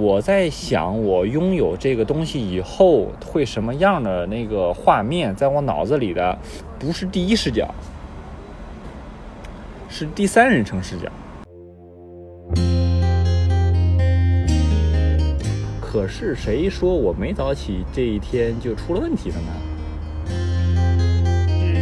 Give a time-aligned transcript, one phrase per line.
[0.00, 6.38] 我在想，我拥有这个东西以后会什么样的那个画面，在我脑子里的
[6.78, 7.68] 不是第一视角，
[9.90, 11.12] 是第三人称视角。
[15.82, 19.52] 可是谁说我没早起这一天就出了问题了呢？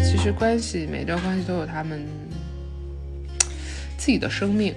[0.03, 2.05] 其实关系每段关系都有他们
[3.96, 4.75] 自己的生命，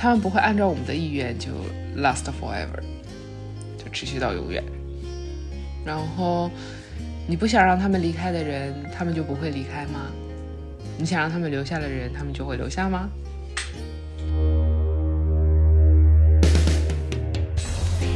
[0.00, 1.48] 他们不会按照我们的意愿就
[2.00, 2.80] last forever，
[3.76, 4.62] 就持续到永远。
[5.84, 6.48] 然后
[7.26, 10.02] 你不想让他们离开的人，他们就不会离开吗？
[10.96, 13.08] 你想让他们留下的人，他们就会留下吗？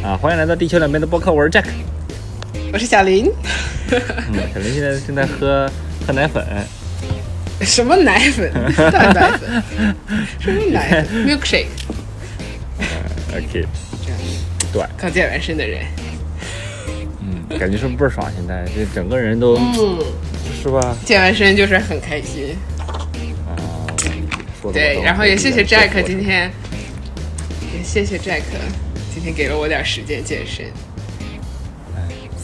[0.05, 1.67] 啊，欢迎来到地球两边的播客，我是 Jack。
[2.73, 3.27] 我是小林。
[3.91, 5.69] 嗯，小林现在正在喝
[6.07, 6.47] 喝奶粉。
[7.67, 8.53] 什么奶粉？
[8.91, 9.65] 蛋白粉？
[10.41, 11.67] 什么奶粉？Milkshake。
[12.79, 12.87] 嗯
[13.37, 13.67] ，OK。
[14.05, 14.19] 这样。
[14.73, 14.83] 对。
[14.97, 15.85] 刚健完身的人。
[17.21, 18.31] 嗯，感觉是不是倍儿爽？
[18.35, 19.99] 现在这整个人都，嗯，
[20.61, 20.97] 是吧？
[21.05, 22.57] 健完身就是很开心。
[23.47, 23.55] 啊，
[24.61, 26.51] 说对，然后也谢谢 Jack 今天，
[27.77, 28.43] 也谢谢 Jack。
[29.15, 30.67] 今天给了我点时间健身。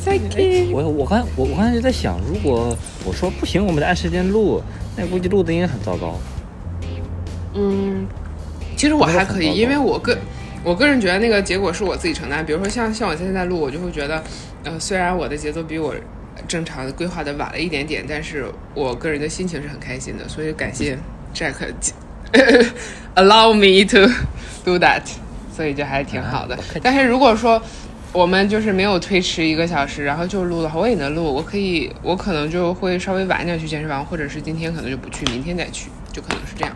[0.05, 0.71] Thank you。
[0.71, 4.63] 我我刚我我刚才就在想，如果我说不行，我们得按时间录，
[4.99, 6.19] 那估计录的应该很糟糕。
[7.55, 8.07] 嗯，
[8.77, 10.19] 其实我还可以，因为我个
[10.65, 12.45] 我个人觉得那个结果是我自己承担。
[12.45, 14.23] 比如说像像我现在录，我就会觉得，
[14.65, 15.95] 呃，虽然我的节奏比我
[16.47, 20.29] 正常的规划的晚了一点点，但是我个人的心情是很开心的。
[20.29, 20.99] 所以感谢
[21.33, 21.55] Jack
[23.15, 24.13] allow me to
[24.65, 25.03] do that。
[25.57, 27.61] 所以就还挺好的，但是如果说
[28.13, 31.23] 我们就是没有推迟一个小时，然后就录的话，我也能录。
[31.25, 36.75] 我可以，我可能就会稍微晚一点去健身房，或者是今天可能就不去，明天再去，就可能是这样，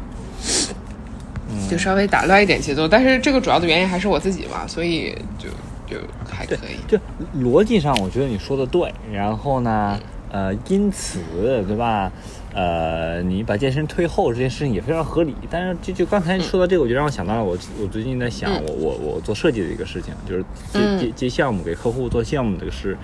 [1.70, 2.86] 就稍微打乱一点节奏。
[2.86, 5.48] 但是这个主要的原因还是我自己嘛，所以就
[5.88, 6.76] 就还可以。
[6.86, 6.98] 就
[7.40, 8.92] 逻辑上，我觉得你说的对。
[9.10, 9.98] 然后呢，
[10.30, 11.18] 呃，因此，
[11.66, 12.12] 对吧？
[12.54, 22.96] 呃，你把健身推后这件事情也非常合理，但是就就刚才说到这个，我就让我想到了我我最近在想我我我做设计的一个事情，就是接接接项目给客户做项目这个事，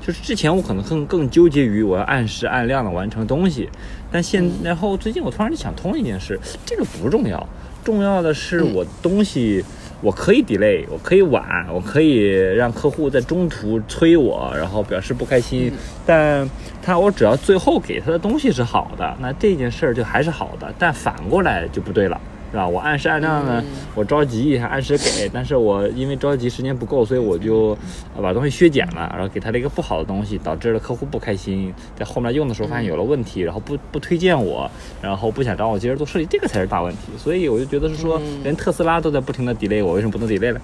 [0.00, 3.68] 就是之前我可能更更纠结于我要按时按量的完成东西，
[4.10, 7.48] 但现然后最近我突然就想通一件事，这个不重要，
[7.84, 9.64] 重要的是我东西。
[10.02, 15.72] 我可以 delay，我可以晚，我可以让客户在中途催我，然后表示不开心。
[16.04, 16.48] 但
[16.82, 20.72] 他我只要最后给他的东西是好的，那这件事儿就还是好的。
[20.78, 22.20] 但反过来就不对了。
[22.50, 22.66] 是吧？
[22.66, 23.62] 我按时按量的，
[23.94, 27.76] 我着急还按时给， 但是我因为着急时间不够，所以我就
[28.22, 34.70] 把东西削减了，然后给他了一个不好的东西，导致了客户不开心，在后面用的时候发现有了问题，然后不不推荐我，
[35.02, 37.12] 然后不想找我接着做设计，这个才是大问题。
[37.18, 40.60] 所以我就觉得是说，连特斯拉都在不停的 delay，我为什么不能 delay 呢？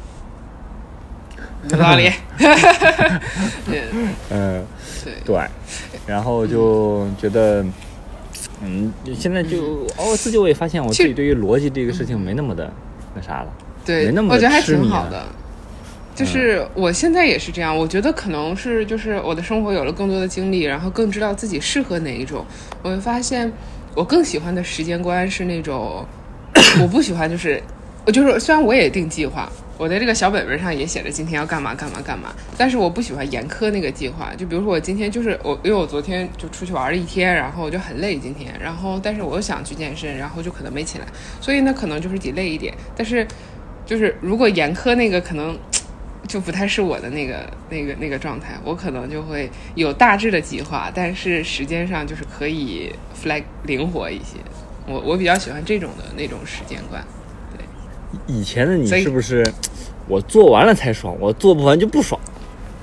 [1.70, 2.10] 有道理。
[4.30, 4.64] 嗯，
[5.24, 5.40] 对，
[6.06, 7.64] 然后就觉得。
[8.64, 12.72] 嗯，现在就哦，自己我也发现我自己对于逻辑这个事情没那么的
[13.14, 13.52] 那啥了，
[13.84, 15.24] 对，没那么我觉得还挺好的。
[16.14, 22.44] 就是我现在也是这样，我觉得可能是就是我的生活有了更多的经历，然后更知道自己适合哪一种。
[22.82, 23.50] 我会发现
[23.94, 26.06] 我更喜欢的时间观是那种，
[26.82, 27.62] 我不喜欢就是
[28.04, 29.50] 我就是虽然我也定计划。
[29.82, 34.32] 我在这个小本本上也写着今天要干嘛干嘛干嘛，但是我不喜欢严苛那个计划。
[34.38, 41.06] 就比如说我今天就是我，因为我昨天就出去玩了一天，然后我就很累今天，然后但是我又想去健身，然后就可能没起来，
[41.40, 42.72] 所以呢可能就是得累一点。
[42.94, 43.26] 但是
[43.84, 45.58] 就是如果严苛那个可能
[46.28, 54.36] 就不太是我的那个那个那个状态，我可能就会有大致的计划，但是时间上就是可以 flag 灵活一些。
[54.86, 57.04] 我我比较喜欢这种的那种时间观。
[57.56, 57.64] 对，
[58.32, 59.44] 以前的你是不是？
[60.12, 62.20] 我做完了才爽，我做不完就不爽，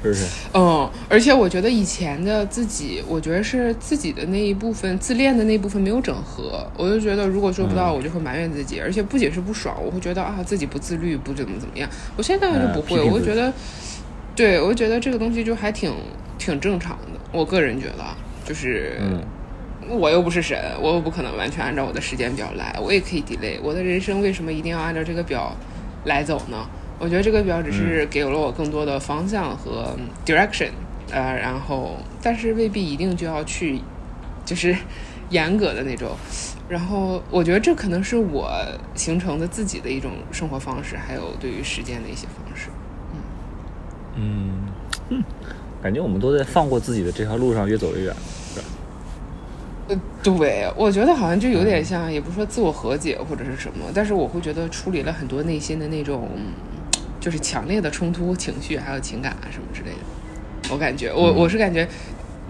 [0.02, 0.26] 是不是？
[0.56, 11.88] 嗯，而且我觉得以前的自己，我觉得是自己的那一部分自恋的那部分没有整合，我就觉得如果做不到，我就会埋怨自己，而且不仅是不爽，我会觉得啊自己不自律，不怎么怎么样。
[12.18, 13.54] 我现在就不会，我就觉得，
[14.36, 15.94] 对，我就觉得这个东西就还挺
[16.40, 17.20] 挺正常的。
[17.32, 18.04] 我个人觉得，
[18.44, 19.00] 就是
[19.88, 23.60] 我又不是神，我又不可能完全按照我的时间表来，我也可以 delay。
[23.62, 25.56] 我的人生为什么一定要按照这个表
[26.06, 26.58] 来走呢？
[27.00, 30.70] 我觉得这个表只是给了我更多的方向和 direction，
[31.10, 33.80] 呃，然后但是未必一定就要去，
[34.44, 34.76] 就是
[35.32, 36.10] 严格的那种。
[36.68, 38.52] 然后我觉得这可能是我
[38.96, 42.68] 形成的自己的一种生活方式，还有对于时间的一些方式。
[44.16, 44.68] 嗯
[45.10, 45.24] 嗯，
[45.82, 48.16] 感觉我们都在放过自己的这条路上越走越远。
[49.88, 56.30] 呃，对，我觉得好像就有点像，也不是说自我和解或者是什么，但是我会觉得处理了很多内心的那种。
[57.20, 60.72] 就是强烈的冲突情绪还有情感啊什么之类的。
[60.72, 61.88] 我感觉我我是感觉，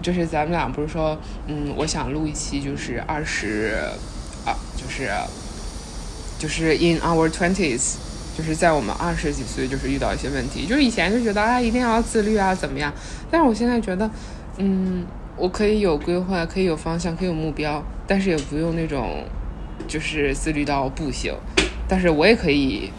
[0.02, 3.76] 就是咱们俩不是说，嗯，我想录一期就是二十
[4.44, 5.10] 啊，就是
[6.38, 7.94] 就是 in our twenties。
[8.38, 12.90] 就是在我们二十几岁，就是遇到一些问题，就是以前就觉得啊，一定要自律啊，怎么样？
[13.30, 14.08] 但是我现在觉得，
[14.56, 15.04] 嗯，
[15.36, 19.24] 我可以有规划，可以有方向，可以有目标，但是也不用那种
[19.86, 21.34] 就是自律到不行。
[21.86, 22.90] 但是我也可以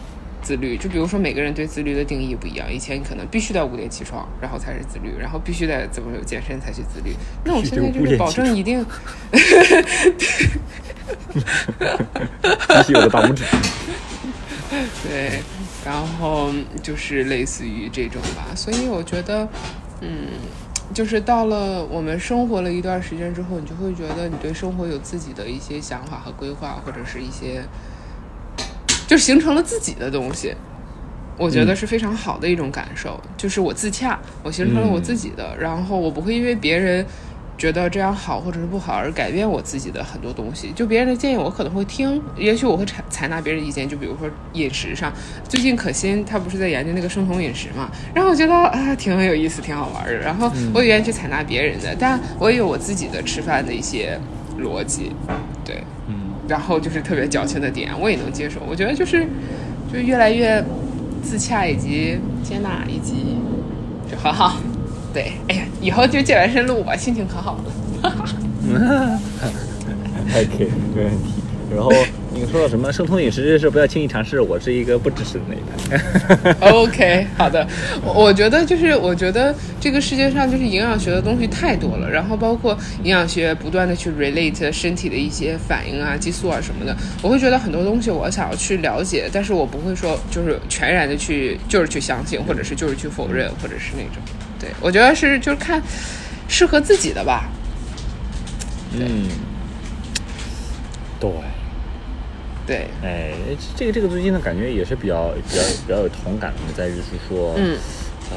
[0.42, 2.72] 自律，就比如说每个人对自律的定义不一样。
[2.72, 7.14] 以前你可能必须得五点起床，然后才是自律，然后必须得怎么有健身才去自律。
[7.44, 8.84] 那我现在就是保证一定，
[9.32, 9.40] 举
[12.84, 13.44] 起我的大拇指。
[15.06, 15.42] 对，
[15.84, 16.50] 然后
[16.82, 19.46] 就是类似于这种吧，所以我觉得，
[20.00, 20.28] 嗯，
[20.94, 27.62] 就是到了我们生活了一段时间之后，你就会觉得你对生活有自己的一些想法和规划，或者是一些，
[29.12, 30.54] 就形成了自己的东西，
[31.36, 37.04] 我觉得是非常好的一种感受，就是我自洽，我形成了我自己的，然后我不会因为别人。
[37.58, 43.88] 觉得这样好或者是不好而改变我自己的很多东西，就别人的建议我可能会听，也许我会采采纳别人意见。
[43.88, 45.12] 就比如说饮食上，
[45.48, 50.14] 最近可心他不是在研究那个生酮饮食嘛，然后我觉得啊挺有意思，挺好玩的。
[50.14, 54.18] 然后我也愿意去采纳别人的，但我也有我自己的吃饭的一些
[54.58, 55.12] 逻辑，
[55.64, 55.84] 对，嗯，
[56.52, 58.60] 然后就是特别矫情的点，我也能接受。
[58.68, 59.26] 我觉得就是
[59.90, 60.62] 就越来越
[61.22, 63.38] 自洽以及接纳以及
[64.10, 64.60] 就很好。
[65.14, 67.72] 对，哎呀，以后就健完身录吧，心情可好了。
[70.28, 71.41] 还可以，没问题。
[71.74, 71.90] 然后
[72.32, 75.58] 你说到什么生酮饮食这事不要轻易尝试，我是一个不支持的那一
[75.88, 76.70] 派。
[76.70, 77.66] OK，好的。
[78.02, 94.22] 我觉得就是，我觉得这个世界上就是营养学的东西太多了，然后包括营养学不断的去 relate 身体的一些反应啊、激素啊什么的，我会觉得很多东西我想要去了解，但是我不会说就是全然的去就是去相信，或者是就是去否认，或者是那种。
[94.58, 95.82] 对，我觉得是就是看
[96.48, 97.50] 适合自己的吧。
[98.94, 99.26] 嗯，
[101.18, 101.30] 对，
[102.66, 103.34] 对，哎，
[103.76, 107.76] 这个这个最近的感觉也是比较比较比较有同感的，在于是说，嗯，
[108.30, 108.36] 呃，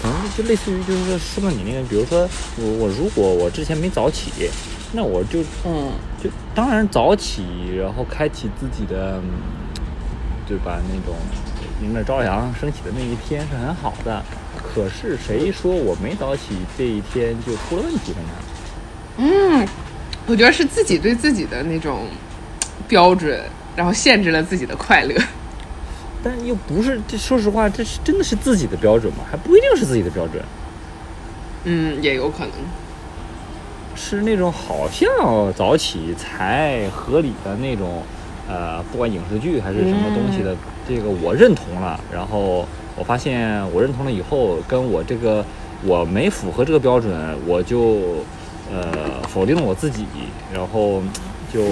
[0.00, 4.50] 可能就类似于就是说说到你那个，比如说我我如果我之前没早起，
[4.92, 5.92] 那我就嗯，
[6.22, 7.44] 就当然早起，
[7.78, 9.20] 然后开启自己的，
[10.46, 10.80] 对吧？
[10.88, 11.16] 那种。
[11.80, 14.20] 迎着朝阳升起的那一天是很好的，
[14.56, 18.30] 可是谁说我没早起这一天就出了问题了呢？
[19.18, 19.68] 嗯，
[20.28, 22.06] 我觉得是自己对自己的那种
[22.86, 23.40] 标准，
[23.74, 25.14] 然后限制了自己的快乐。
[26.22, 29.24] 但又不是，这说实话，这是真的是自己的标准吗？
[29.30, 30.42] 还不一定是自己的标准。
[31.64, 32.50] 嗯，也有可能
[33.96, 35.08] 是那种好像
[35.54, 38.02] 早起才合理的那种。
[38.50, 40.56] 呃，不管影视剧还是什么东西的，
[40.88, 42.00] 这个我认同了。
[42.10, 42.66] 然后
[42.96, 45.44] 我发现我认同了以后，跟我这个
[45.84, 47.12] 我没符合这个标准，
[47.46, 48.24] 我就
[48.72, 50.04] 呃否定了我自己，
[50.52, 51.02] 然后
[51.52, 51.62] 就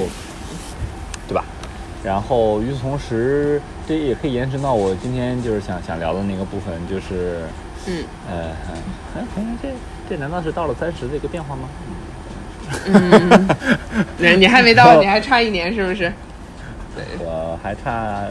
[1.29, 1.45] 对吧？
[2.05, 7.47] 然后与此同时，这也可以延伸到我今天就是想想聊的那个部分，就是
[7.87, 8.51] 嗯呃，
[9.17, 9.25] 哎，
[9.63, 9.69] 这
[10.09, 11.69] 这难道是到了三十的一个变化吗？
[12.87, 13.49] 嗯，
[14.41, 16.13] 你还没到，你还差一年，是不是？
[17.19, 18.25] 我还差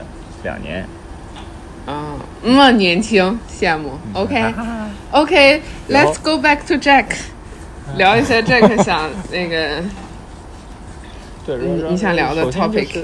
[0.44, 0.86] 两年，
[1.86, 3.98] 啊，那么年轻，羡慕。
[4.14, 7.16] OK，OK，Let's go back to Jack，
[7.98, 9.84] 聊一下 Jack 想那个，
[11.46, 11.58] 对，
[11.90, 13.04] 你想聊的 topic。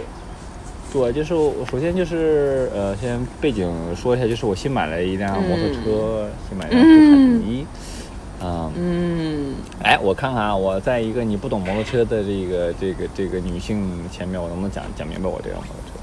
[0.92, 7.66] 对，就是我首先就是呃，先背景说一下，就是我新买了一辆摩托车，新买一辆杜卡迪。
[8.44, 16.00] 嗯嗯，哎，我看看啊，我在一个你不懂摩托车的这个这个这个女性前面，我能不能讲讲明白我这辆摩托车？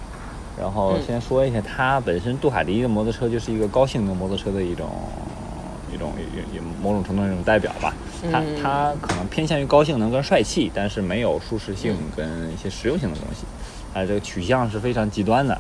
[0.58, 4.88] 然后先说一下，它本身杜卡迪的摩托车就是一个高性能摩托车的一种
[5.92, 7.92] 一种有有某种程度的一种代表吧。
[8.30, 13.44] 它它可能偏向于高性能跟帅气，但是没有舒适性跟一些实用性的东西。
[13.94, 15.58] 它这个取向是非常极端的，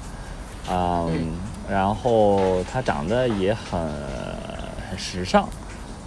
[0.70, 1.32] 嗯，
[1.70, 3.80] 然后它长得也很
[4.90, 5.48] 很时尚。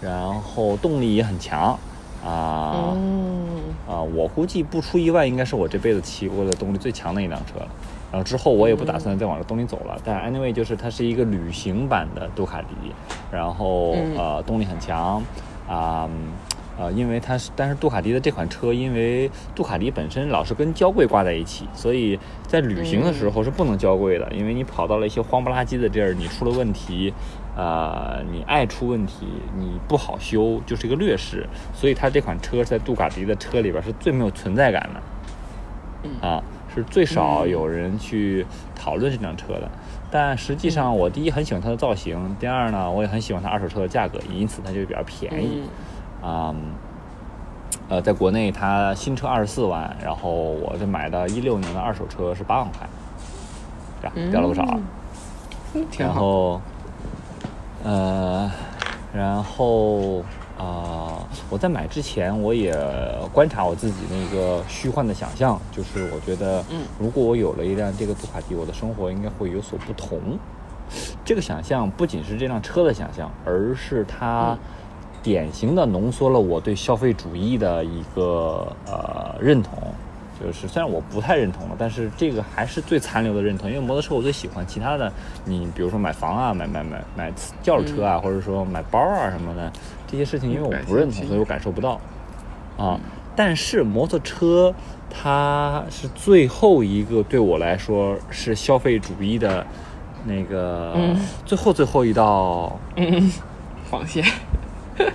[0.02, 1.78] 然后动力也很强，
[2.26, 2.98] 啊，
[3.88, 7.68] 啊，我估计不出意外，应该是我这辈子骑过的动力最强的一辆车了。
[8.12, 9.96] 然后之后我也不打算再往这动力走了。
[10.04, 12.74] 但 anyway，就是它是一个旅行版的杜卡迪，
[13.32, 15.22] 然后呃动力很强，
[15.72, 16.10] 啊。
[16.80, 24.28] 呃，因为它是，但是杜卡迪的这款车，因为杜卡迪本身老是跟交规挂在一起，所以在旅行的时候是不能交规的。
[24.32, 27.14] 因为你跑到了一些荒不拉几的地儿，你出了问题，
[27.56, 29.28] 呃，你爱出问题，
[29.60, 31.46] 你不好修，就是一个劣势。
[31.72, 36.42] 所以它这款车在杜卡迪的车里边是最没有存在感的，啊，
[36.74, 39.70] 是最少有人去讨论这辆车的。
[40.12, 45.64] 但实际上，我第一很喜欢它的造型，第二呢，我也很喜欢它二手车的价格，因此它就比较便宜。
[46.22, 46.54] 啊、
[47.88, 52.88] 呃，在国内它新车二十四万，然后我这买的一六年的二手车是八万块，
[54.02, 54.32] 对吧？
[54.32, 54.78] 掉了不少。
[55.98, 56.60] 然后，
[57.84, 58.52] 呃，
[59.14, 60.22] 然后
[60.62, 62.78] 啊、我在买之前，我也
[63.34, 70.20] 观察我自己那个虚幻的想象，就是我觉得，嗯如果我有了一辆这个杜卡迪，我的生活应该会有所不同。
[71.26, 74.60] 这个想象不仅是这辆车的想象，而是它嗯
[75.24, 79.80] 典型的浓缩了我对消费主义的一个呃认同。
[80.44, 85.12] 就是虽然我不太认同了，但是这个还是最残留的认同，因为摩托车我最喜欢，其他的
[85.46, 89.72] 你比如说买房啊、买买买买轿车啊，或者说买包啊什么的
[90.12, 92.00] 这些事情，因为我不认同，所以我感受不到。
[92.78, 93.00] 啊。
[93.34, 94.76] 但是摩托车
[95.10, 99.66] 它是最后一个对我来说是消费主义的
[100.26, 101.18] 那个、嗯。
[101.46, 103.32] 最后最后一道嗯，
[103.90, 104.24] 防线。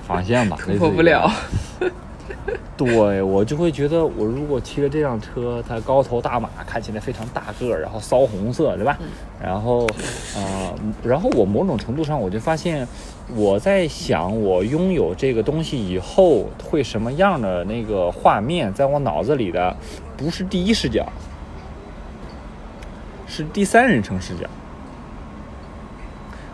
[0.03, 1.31] 防线吧，突破不了。
[2.77, 8.99] 对我就会觉得，我如果骑着这辆车，它高头大马，看起来非常大个儿，然后骚红色，对吧？
[9.43, 9.87] 然后，
[10.37, 12.87] 呃，然后我某种程度上我就发现，
[13.35, 19.75] 我在想，我拥有这个东西以后会什么样的那个画面，在我脑子里的
[20.17, 21.07] 不是第一视角，
[23.27, 24.47] 是第三人称视角，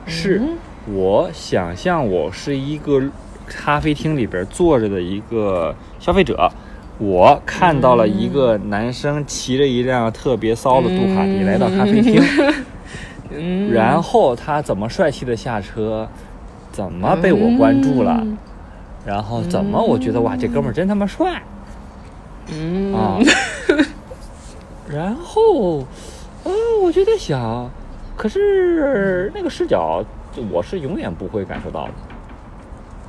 [0.06, 0.56] 是嗯
[0.94, 3.00] 我想象我是一个
[3.56, 6.50] 咖啡厅里边坐着的一个消费者，
[6.98, 12.22] 我看到了一个男生骑着一辆特别骚的杜卡迪来到咖啡厅，
[13.30, 16.08] 嗯，然后他怎么帅气的下车，
[16.70, 18.36] 怎么被我关注了，嗯。
[19.04, 21.42] 然后怎么我觉得哇这哥们儿真他妈帅。
[22.52, 22.94] 嗯。
[22.94, 23.18] 啊，
[24.88, 25.84] 然后，
[26.44, 27.68] 呃，我就在想，
[28.16, 30.04] 可是那个视角
[30.50, 31.92] 我是永远不会感受到的。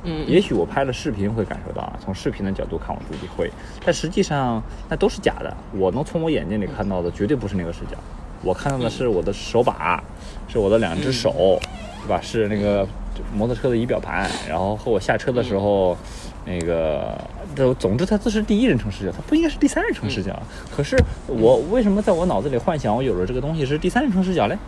[0.04, 3.50] 嗯，也许我拍了视频会感受到啊，从视频的角度看我自己会，
[3.84, 5.56] 但实际上那都是假的。
[5.72, 7.96] 我能从我眼睛里看到的绝对不是那个视角，
[8.42, 10.02] 我看到的是我的手把，
[10.46, 11.58] 是我的两只手，
[12.02, 12.20] 对吧？
[12.20, 12.86] 是那个
[13.34, 15.96] 摩托车的仪表盘，然后和我下车的时候，
[16.44, 17.16] 那个，
[17.56, 20.38] 都总之它这是第一人称视角，它不应该是第三人称视角。
[20.70, 24.58] 可是我为什么在我脑子里幻想我有了这个东西是第三人称视角嘞？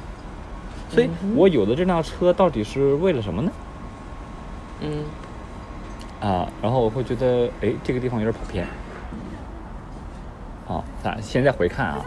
[0.88, 3.52] 所以我有的这辆车到底是为了什么呢？
[4.80, 5.04] 嗯
[6.20, 8.66] 啊，然后我会觉得，哎，这个地方有点跑偏。
[10.66, 12.04] 啊，咱现在回看啊，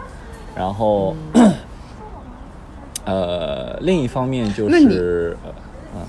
[0.54, 1.16] 然后，
[3.06, 5.52] 呃，另一方面就是，呃，
[5.96, 6.02] 嗯，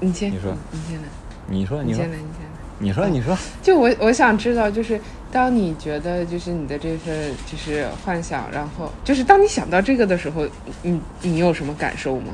[0.00, 1.08] 你先，你说你先来，
[1.46, 2.50] 你说，你说你先，来，你先来。
[2.78, 4.98] 你说，你说，就我我想知道，就是
[5.30, 10.46] 当你觉得就是你的这份就是幻想，然后就是当你想到这个的时候，
[10.82, 12.32] 你你有什么感受吗？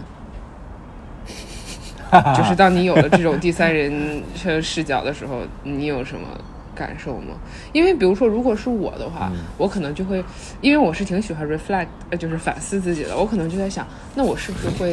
[2.37, 6.27] 就是当你有了这种第三人称视角的时候，你有什么
[6.75, 7.35] 感受吗？
[7.73, 10.23] 因为比如说，如果是我的话，嗯我可能就会，
[10.61, 14.93] 因为我是挺喜欢 reflect，呃，就是反思自己的，我可能就在想，那我是不是会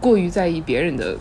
[0.00, 1.16] 过于在意别人的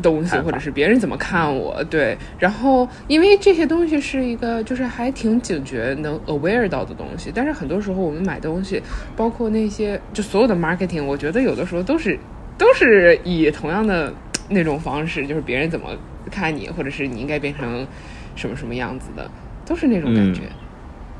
[0.00, 1.84] 东西，或者是别人怎么看我？
[1.84, 8.82] 对，然后因为这些东西是一个就是还挺警觉、能 aware 到的东西，但是很多时候我们买东西，
[9.14, 12.18] 包括那些就所有的 marketing，我觉得有的时候都是
[12.58, 14.12] 都是以同样的
[14.48, 15.88] 那种方式，就是别人怎么
[16.30, 17.86] 看你，或者是你应该变成
[18.34, 19.30] 什么什么样子的，
[19.64, 20.42] 都是那种感觉。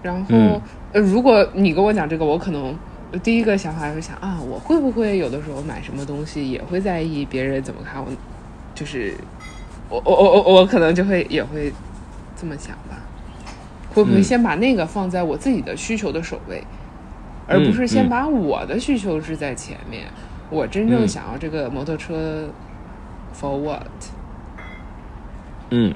[0.02, 0.60] 然后、嗯
[0.92, 2.74] 呃，如果你跟我讲这个，我可能。
[3.22, 8.10] 第一个想法会想啊，我会不会有的时候买什么东西也会在意别人怎么看我？
[8.74, 9.12] 就是
[9.90, 11.70] 我我我我我可能就会也会
[12.34, 12.96] 这么想吧，
[13.92, 16.64] 会不会嗯先把那个放在我自己的需求的首位，
[17.46, 20.04] 而不是先嗯把我的需求置在前面？
[20.52, 21.09] 我真正嗯。
[21.09, 22.49] 想要这个摩托车
[23.35, 23.87] for what？
[25.71, 25.94] 嗯，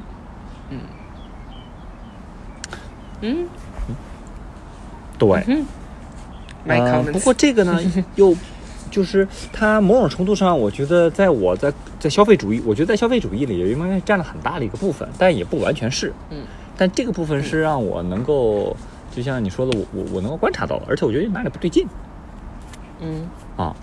[0.71, 0.79] 嗯。
[3.21, 3.47] 嗯。
[5.19, 5.29] 对
[6.67, 7.03] ，，my 呃。
[7.13, 7.81] 不过这个呢，
[8.17, 8.35] 又
[8.91, 16.13] 就是它某种程度上，我觉得在我在在消费主义，我觉得在消费主义里，应该占了很大的一个部分，但也不完全是。
[16.31, 16.45] 嗯，
[16.77, 18.77] 但这个部分是让我能够，
[19.11, 21.87] 就像你说的，我我我能够观察到，而且我觉得哪里不对劲。
[23.01, 23.27] 嗯。
[23.57, 23.75] 啊。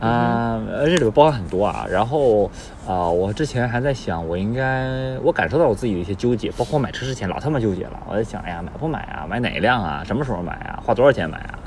[0.00, 1.86] 啊，呃，这里边包含很多啊。
[1.88, 2.50] 然后
[2.88, 8.00] 啊、我之前还在想，我应该，我感受到我自己的一些纠结，包括买车之前老他妈纠结了。
[8.08, 9.26] 我在想，哎呀，买不买啊？
[9.28, 10.02] 买哪一辆啊？
[10.04, 10.82] 什么时候买啊？
[10.84, 11.58] 花多少钱买啊？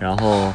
[0.00, 0.52] 然后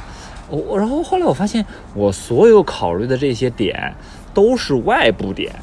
[0.50, 1.63] 我，然后后来我发现，
[1.94, 3.94] 我所有考虑的这些点
[4.34, 5.54] 都是外部点，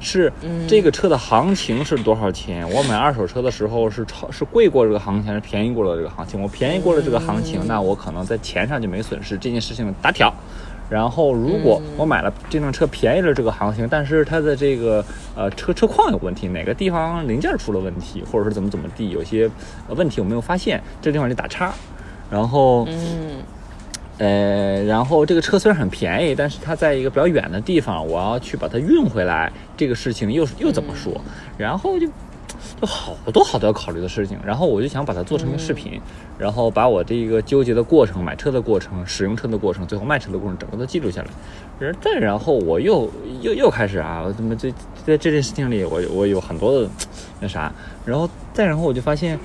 [0.00, 0.32] 是
[0.66, 2.68] 这个车的行情是多少钱？
[2.70, 6.40] 我买二手车的时候是超是贵过这个行情，还是便宜过了这个行情？
[6.40, 10.32] 我便宜过了这个行情，那我可能在钱上就没损失，这件事情打挑。
[10.92, 15.02] 然后如果我买了这辆车便宜了这个行情，但是它的这个
[15.34, 19.50] 呃车车况有问题，哪个地方零件出了问题，或者是怎么怎么地，有些
[19.88, 21.72] 问题我没有发现，这地方就打叉。
[22.30, 23.42] 然后嗯。
[24.18, 31.18] 呃，然后这个车虽然很便宜，但是它在一个比较远的地方，我要去把它运回来，这个事情又又怎么说？
[31.56, 32.06] 然后就
[32.80, 34.38] 就好多好多要考虑的事情。
[34.44, 36.00] 然后我就想把它做成一个视频，
[36.38, 41.28] 然后把我这一个纠结的过程、买车的过程、使用车的过程、最后卖车的过程，整个都记录下来。
[41.78, 44.70] 然再然后我又又又开始啊，我怎么这
[45.06, 46.88] 在这件事情里，我我有很多的
[47.40, 47.72] 那啥，
[48.04, 49.38] 然后再然后我就发现。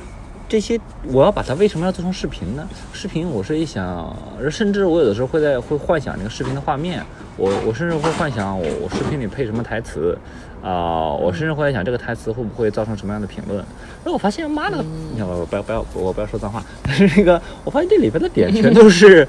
[0.49, 0.79] 这些
[1.11, 2.65] 我要把它为什么要做成视频呢？
[2.93, 4.15] 视频我是一想，
[4.49, 7.03] 甚至我有的时候会在会幻想那个视频的画面，
[7.35, 10.17] 我我甚至会幻想我我视频里配什么台词，
[10.61, 13.63] 啊，我甚至会在想这个台词会不会造成什么样的评论。
[14.03, 19.27] 那我发现妈的，你看我不要不要我不要说脏话，但是那个我发现这里边的点全都是，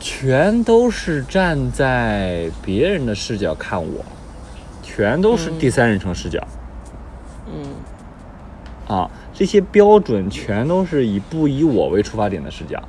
[0.00, 4.04] 全都是站在别人的视角看我，
[4.82, 6.46] 全都是第三人称视角，
[7.46, 7.74] 嗯，
[8.86, 9.10] 啊。
[9.38, 12.82] 这些标准全都是以不以我为出发点的视角。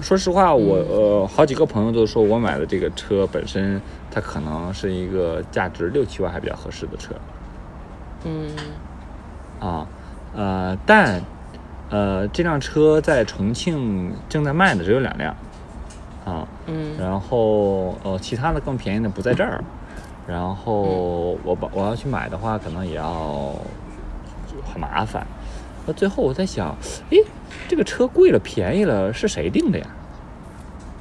[0.00, 3.80] 说实话，我呃好几个朋友都说我买的这个车本身，
[4.14, 7.12] 它可能是一个价值六七万还比较合适的车。
[8.24, 8.54] 嗯。
[9.58, 9.86] 啊，
[10.34, 11.20] 呃，但
[11.90, 15.34] 呃这辆车在重庆正在卖的只有两辆。
[16.24, 16.46] 啊。
[16.66, 16.96] 嗯。
[16.96, 19.64] 然后呃其他的更便宜的不在这儿。
[20.28, 23.52] 然后我把我要去买的话，可能也要
[24.72, 25.26] 很麻烦。
[25.86, 26.74] 那最后我在想，
[27.10, 27.22] 诶，
[27.68, 29.86] 这个车贵了便宜了是谁定的呀？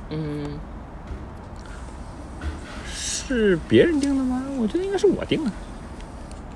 [0.10, 0.60] 嗯，
[3.28, 4.44] 是别人定的吗？
[4.60, 5.52] 我觉得应该是我定的。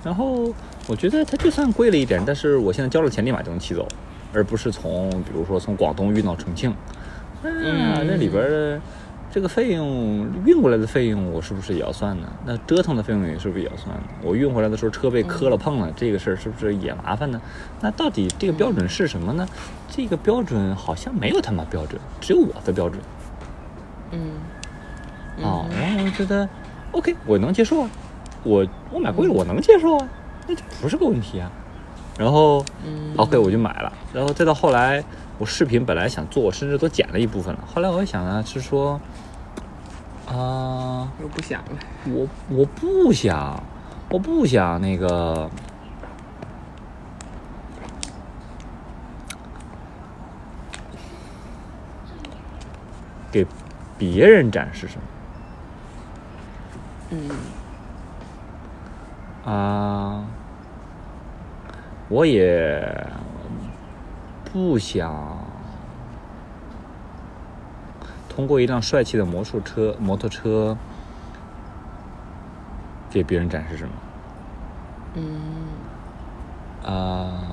[0.03, 0.53] 然后
[0.87, 3.87] 我觉得它就算贵了一点，但是我现在交了钱立马就能骑走，
[4.33, 6.73] 而不是从比如说从广东运到重庆。
[7.43, 8.81] 嗯，那里边的。
[9.29, 12.27] 这个费用运过来的费用，我是不是也要算呢？
[12.45, 14.03] 那折腾的费用也是不是也要算呢？
[14.23, 17.39] 我运回来的时候车被磕了碰了，这个事儿是不是也麻烦呢？
[17.81, 19.45] 那到底这个标准是什么呢？
[19.91, 22.99] 这个标准好像没有他妈标准，只有我的标准。
[24.11, 24.31] 嗯。
[25.43, 26.47] 哦，然后我觉得
[26.97, 27.89] ，OK，我能接受啊，
[28.43, 30.09] 我我买贵了我能接受啊，
[30.47, 31.51] 那就不是个问题啊。
[32.17, 32.65] 然后
[33.15, 33.93] ，OK，我就买了。
[34.11, 35.03] 然后再到后来，
[35.37, 37.59] 我视频本来想做，甚至都剪了一部分了。
[37.71, 38.99] 后来我想呢，是说。
[40.25, 41.69] 啊，我不想了。
[42.05, 43.63] 我我不想，
[44.09, 45.49] 我不想那个
[53.31, 53.47] 给
[53.97, 55.06] 别人展示什么。
[57.09, 57.29] 嗯。
[59.45, 60.23] 啊，
[62.09, 63.07] 我也
[64.51, 65.37] 不想。
[68.29, 70.77] 通过一辆帅气的魔术车，摩托车
[73.09, 73.91] 给别人展示什么？
[75.15, 75.65] 嗯。
[76.85, 77.46] 啊，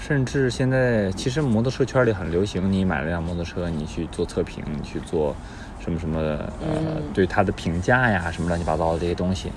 [0.00, 5.36] 甚至现在其实摩托车圈里很流行，你买了辆摩托车，你去做测评，你去做
[5.78, 9.52] 什么什么呃，对它的评价呀，什么乱七八糟的这些东西。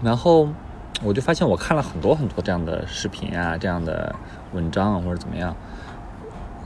[0.00, 0.48] 然后
[1.02, 4.14] 我就发现，我看了很多很多这样的视频啊，这样的
[4.52, 5.54] 文章啊，或者怎么样。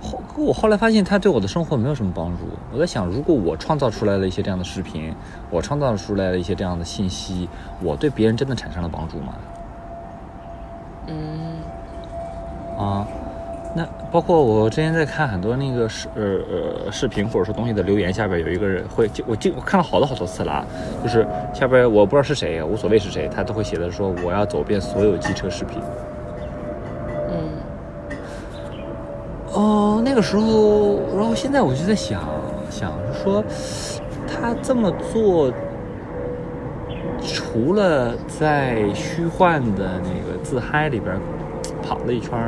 [0.03, 2.45] 后，我后来发现它对我的生活没有什么帮助。
[2.73, 5.15] 我在想，如果我创造出来了一些这样的视频，
[5.51, 7.49] 我创造出来了一些这样的信息，
[7.81, 9.35] 我对别人真的产生了帮助吗？
[11.07, 11.57] 嗯。
[12.79, 13.07] 啊，
[13.75, 20.67] 那包括我之前在看很多那个视呃呃视频或者说东西的留言下边有一个人会就我就我看了好多好多次了啊，
[21.03, 25.79] 就是下边我不知道是谁，无所谓是谁，他都会写的说我要走遍所有机车视频。
[27.31, 27.49] 嗯
[29.55, 32.23] 哦，那个时候，然后现在我就在想，
[32.71, 33.45] 想说，
[34.27, 35.53] 他这么做，
[37.21, 40.22] 除了在虚幻的那个
[40.53, 41.19] 自嗨里边
[41.83, 42.39] 跑了一圈，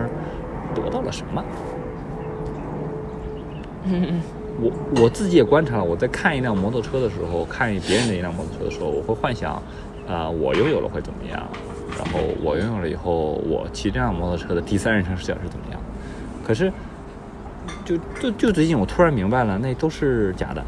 [0.75, 1.43] 得到了什么？
[4.61, 4.71] 我
[5.03, 9.55] 我自己也观察了，我在看一辆摩托车的时候，看别人的一辆摩托车的时候，我会幻想，
[10.07, 11.43] 啊，我拥有了会怎么样？
[11.97, 15.81] 然后我拥有了以后，我骑这辆摩托车的第三人称视角是怎么样？
[16.47, 16.71] 可是。
[17.83, 20.63] 就就就最近，我突然明白了，那都是假的，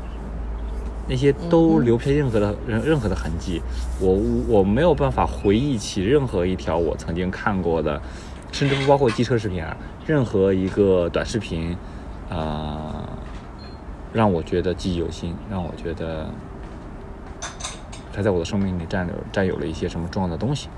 [1.09, 3.62] 那些都留不下任何的任任何的痕迹。
[4.01, 4.12] 我
[4.49, 8.01] 我没有办法回忆起任何一条我曾经看过的，
[8.53, 11.77] 甚至不包括机车视频啊，任何一个短视频，
[12.29, 13.09] 啊，
[14.12, 16.29] 让我觉得记忆犹新，让我觉得
[18.12, 20.69] 它在我的生命里占有占有了一些什么重要的东西。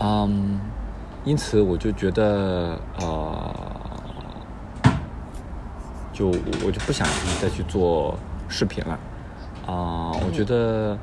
[0.00, 0.60] 嗯，
[1.24, 3.63] 因此我就觉得呃，
[6.14, 6.28] 就
[6.64, 7.06] 我就不想
[7.42, 8.16] 再去做
[8.48, 8.98] 视频了。
[9.66, 10.96] 啊、我觉得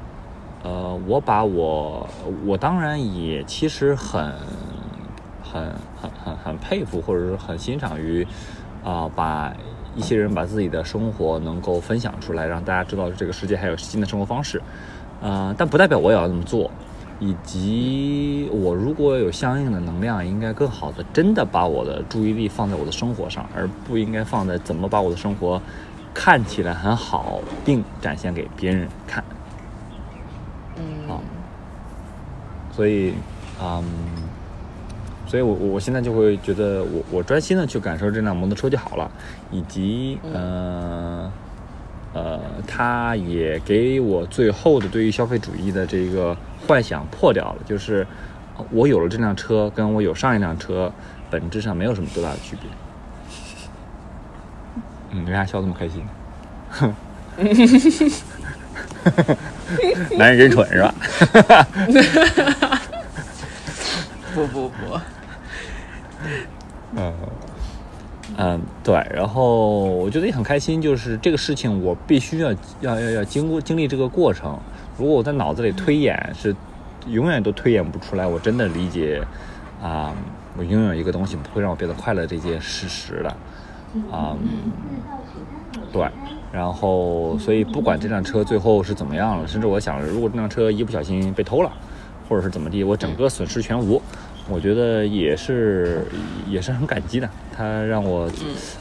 [0.63, 2.07] 呃，我把我
[2.45, 4.31] 我当然也其实很
[5.43, 5.63] 很
[5.99, 8.25] 很很很佩服，或者是很欣赏于
[8.83, 9.53] 啊、把
[9.95, 14.61] 一些人把自己的生活能够分享出来，让大家知道这个世界还有新的生活方式。
[15.21, 16.71] 呃，但不代表我也要这么做，
[17.21, 25.61] 以及我如果有相应的能量，应该更好的真的把我的注意力放在我的生活上，而不应该放在怎么把我的生活
[26.15, 29.23] 看起来很好，并展现给别人看。
[30.75, 31.07] 嗯。
[31.07, 31.21] 好
[32.71, 33.13] 所以，
[33.61, 33.83] 嗯，
[35.27, 39.11] 所以我我现在就会觉得我我专心的去感受这辆摩托车就好了，
[39.51, 41.31] 以及呃
[42.13, 46.35] 呃，它也给我最后的对于消费主义的这个
[46.71, 48.07] 幻想破掉了，就是
[48.55, 50.89] 呃我有了这辆车，跟我有上一辆车
[51.29, 52.69] 本质上没有什么多大的区别。
[55.09, 56.01] 嗯，为啥笑这么开心？
[56.69, 56.95] 哼
[60.17, 60.95] 男人真蠢是吧？
[64.33, 64.97] 不 不不，
[66.95, 67.13] 嗯
[68.37, 74.57] 嗯，对，然后我觉得也很开心，就是这个事情我必须要要要要经过经历这个过程。
[75.01, 76.55] 如果我在脑子里推演，是
[77.07, 78.27] 永远都推演不出来。
[78.27, 79.19] 我真的理解
[79.81, 80.13] 啊、
[80.55, 83.35] 我拥有一个东西不会让我变得快乐这件事实的
[84.11, 84.37] 啊、
[85.91, 86.07] 对，
[86.53, 91.71] 然后所以不管这辆车最后是怎么样了，甚至我想，如果这辆车一不小心被偷了，
[92.29, 93.99] 或者是怎么地，我整个损失全无，
[94.47, 96.05] 我觉得也是
[96.47, 97.27] 也是很感激的。
[97.61, 98.27] 它让我，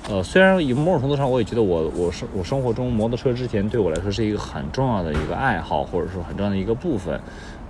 [0.08, 7.20] 呃，虽然以某种程度上，我也觉得我我生我生活中摩托车之前对我来说是一个很重要的一个爱好，或者说很重要的一个部分。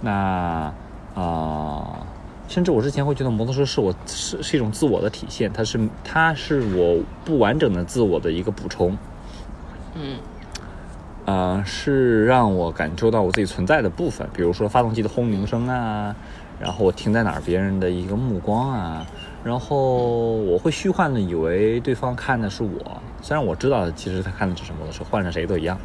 [0.00, 0.72] 那
[1.16, 2.06] 啊、
[2.46, 8.96] 甚至我之前会觉得摩托车是我是是一种自我的体现，它是它是我不完整的自我的一个补充。
[9.94, 10.16] 嗯
[11.26, 16.14] 呃，是让我感受到我自己存在的部分，比如说发动机的轰鸣声啊，
[16.60, 19.06] 然后我停在哪儿，别人的一个目光啊，
[19.42, 25.78] 然后我会虚幻的以为对方看的是我，虽然我知道其实他看的只是摩托车，换成谁都一样，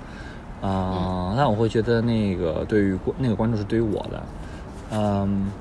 [0.61, 4.23] 啊、但我会觉得那个对于观那个观众是对于我的，
[4.91, 5.51] 嗯。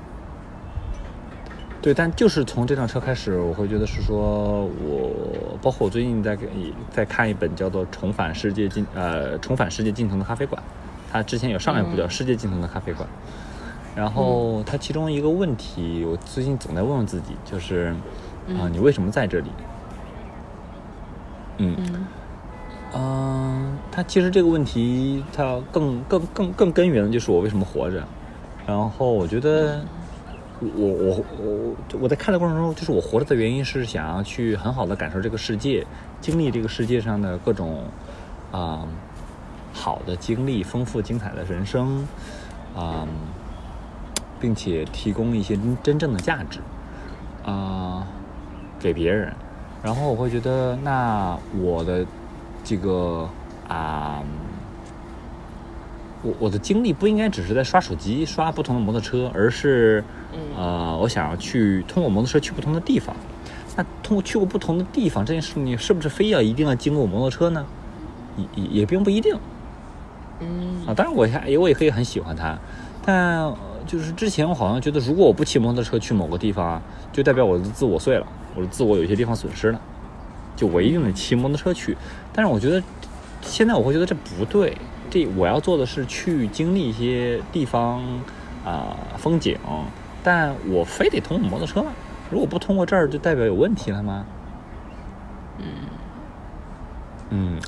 [1.83, 6.49] 对，但就是从这辆车开始，我会觉得是说我，包括我最近在给
[6.91, 10.59] 在看一本叫做《重返世界尽呃重返世界尽头的咖啡馆》，
[11.13, 13.07] 它之前有上一部叫《世界尽头的咖啡馆》，
[13.95, 17.95] 然后它其中一个问题，我最近总在问问自己，就是
[18.49, 19.51] 啊、你为什么在这里？
[21.59, 22.07] 嗯嗯
[22.95, 28.03] 嗯，它其实这个问题，它更更更更根源的就是我为什么活着。
[28.67, 29.85] 然后我觉得
[30.61, 35.87] 我，我我我我在看的过程中，就是我活着的原因是想要去很好的感受这个世界，
[36.21, 37.85] 经历这个世界上的各种
[38.51, 38.87] 啊、
[39.73, 42.07] 好的经历，丰富精彩的人生
[42.75, 43.07] 啊、
[44.45, 46.59] 并且提供一些真真正的价值
[47.47, 48.07] 啊、
[48.79, 49.33] 给别人。
[49.83, 52.05] 然后我会觉得，那我的
[52.63, 53.27] 这个
[53.67, 54.23] 啊、
[56.23, 60.05] 我我的精力不应该只是在刷手机、刷不同的摩托车，而是
[60.55, 63.17] 呃，我想要去通过摩托车去不同的地方。
[63.75, 67.65] 那通过去过不同的地方这件事情，是不是非要一定要经过摩托车呢？
[68.37, 69.35] 也也也并不一定。
[70.41, 72.59] 嗯啊，当然我也我也可以很喜欢它，
[73.03, 79.81] 但、呃就是之前我好像觉得，如果我不骑摩托车去某个地方啊，就代表我的自我碎了，我的自我有些地方损失了，
[80.57, 81.97] 就我一定得骑摩托车去。
[82.33, 82.83] 但是我觉得
[83.43, 84.77] 现在我会觉得这不对，
[85.11, 88.03] 这我要做的是去经历一些地方
[88.65, 89.59] 啊、风景，
[90.23, 91.93] 但我非得通过摩托车吗？
[92.31, 94.25] 如果不通过这儿，就代表有问题了吗？
[95.59, 95.67] 嗯
[97.31, 97.61] 嗯，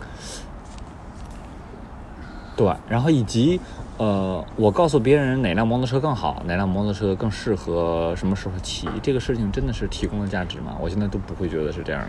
[2.56, 3.60] 对，然后以及
[3.98, 10.76] 呃，我告诉别人哪辆摩托车更好，哪辆摩托车更适合什么时候骑，这个事情真的是提供了价值吗？
[10.80, 12.08] 我现在都不会觉得是这样的。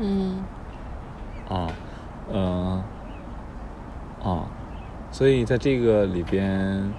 [0.00, 0.42] 嗯。
[1.46, 1.68] 啊，
[2.32, 2.82] 嗯、
[4.22, 4.46] 啊，
[5.12, 6.90] 所以在这个里边，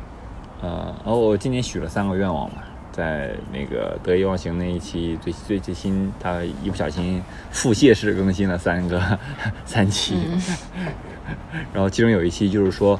[0.61, 9.01] 呃，哦，我今年许了三个愿望嘛，在那个得意忘形那一期最最最新，他一不小心腹泻式更新了三个
[9.65, 10.15] 三期，
[11.73, 12.99] 然后其中有一期就是说，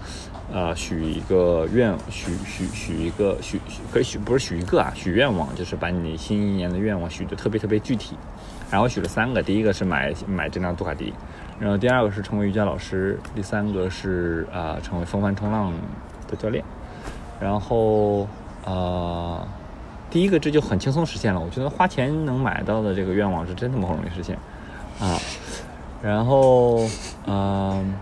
[0.54, 8.16] 呃，许一个愿，许许许一个许许可以许不是许一个啊，许愿望，就是把你新一年的愿望许的特别特别具体。
[8.72, 11.14] 然后许了三个，第一个是买买这辆杜卡迪，
[11.60, 15.74] 然后第二个是成为瑜伽老师，第三个是啊、成为风帆冲浪
[16.28, 16.64] 的教练。
[17.40, 18.28] 然后
[18.66, 19.46] 呃，
[20.10, 24.38] 第一个这就很轻松实现了，我觉得花钱能买到的这个愿望是真他妈容易实现
[25.00, 25.20] 啊。
[26.02, 26.88] 然后
[27.28, 27.94] 嗯、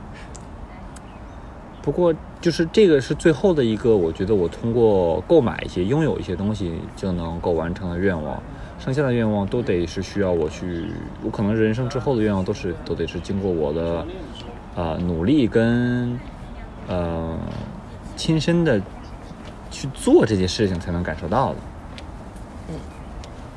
[1.84, 8.42] 不过就是这个是最后的一个，我觉得我通过购买一些、拥有一些东西就能够完成的愿望。
[8.80, 10.88] 剩下的愿望都得是需要我去，
[11.24, 14.06] 我可能人生之后的愿望都是都得是经过我的
[14.76, 16.18] 呃努力跟
[16.88, 17.38] 呃
[18.16, 18.82] 亲身的
[19.70, 21.56] 去做这些事情才能感受到的。
[22.70, 22.76] 嗯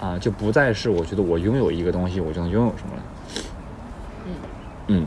[0.09, 3.03] 啊，就不再是我觉得我拥有一个东西，我就能拥有什么了。
[4.27, 4.33] 嗯，
[4.89, 5.07] 嗯，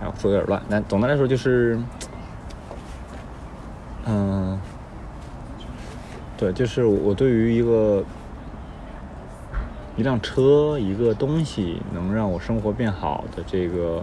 [0.00, 0.62] 然后说的有点乱。
[0.70, 1.78] 但总的来说就是，
[4.08, 4.58] 嗯、
[6.38, 8.02] 对，就是我对于一个
[9.98, 14.02] 一辆车、一个东西能让我生活变好的这个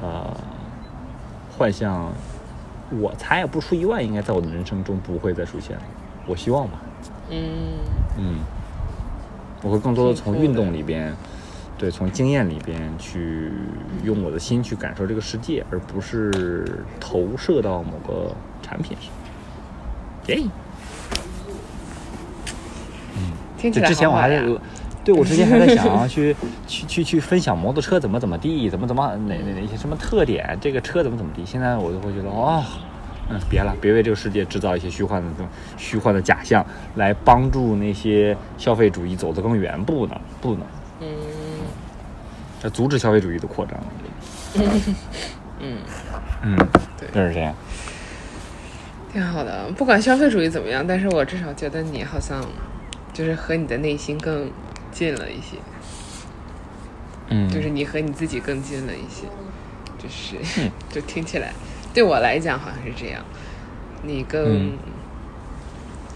[0.00, 0.32] 呃
[1.58, 2.12] 幻象，
[3.00, 5.82] 我猜啊，不出意外，应该在我的人生中不会再出现了。
[6.26, 6.80] 我希望吧。
[7.28, 7.78] 嗯
[8.16, 8.38] 嗯，
[9.62, 11.12] 我会更多的从运动里边，
[11.76, 13.50] 对，从经验里边去
[14.04, 18.32] 用我的心去感受这个世界，而不是投射到某个
[18.66, 19.10] 产品上。
[20.34, 20.42] 耶，
[23.14, 24.60] 嗯听起来之前我还在好好呀，
[25.04, 26.34] 对我之前还在想要 去
[26.66, 31.44] 去去去分享摩托车怎么怎么地，怎么怎么哪哪哪些什么特点，这个车怎么怎么地。
[31.46, 32.64] 现在我就会觉得哦。
[33.28, 35.28] 嗯，别了，别为这个世界制造一些虚幻的、
[35.76, 39.82] 虚幻的假象，来帮助那些消费主义走得更远。
[39.82, 40.62] 不能，不能，
[41.00, 41.08] 嗯
[42.62, 43.76] 这阻止消费主义的扩张。
[45.58, 45.78] 嗯，
[46.42, 46.56] 嗯，
[46.96, 47.52] 对就是这样。
[49.16, 49.70] 挺好的。
[49.78, 52.44] 不管消费主义怎么样，但是我至少觉得你好像
[53.14, 54.50] 就是和你的内心更
[54.92, 55.56] 近了一些，
[57.30, 59.26] 嗯，就是你和你自己更近了一些，
[59.98, 61.50] 就是、嗯就听起来
[61.94, 63.24] 对我来讲好像是这样，
[64.02, 64.78] 你更、嗯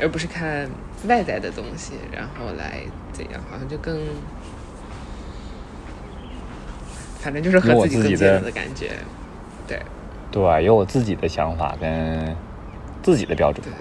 [0.03, 0.67] 而不是看
[1.09, 2.81] 外在的东西，然后来
[3.13, 3.99] 怎样，好像就更。
[7.19, 8.93] 反正就是和我自己更近了的感觉，
[9.67, 9.79] 对。
[10.31, 12.35] 对，有我自己的想法跟
[13.03, 13.65] 自己的标准。
[13.65, 13.73] 对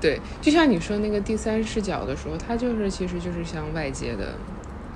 [0.00, 4.34] 对，就像你说那个第三视角的时候，它就是其实就是像外界的，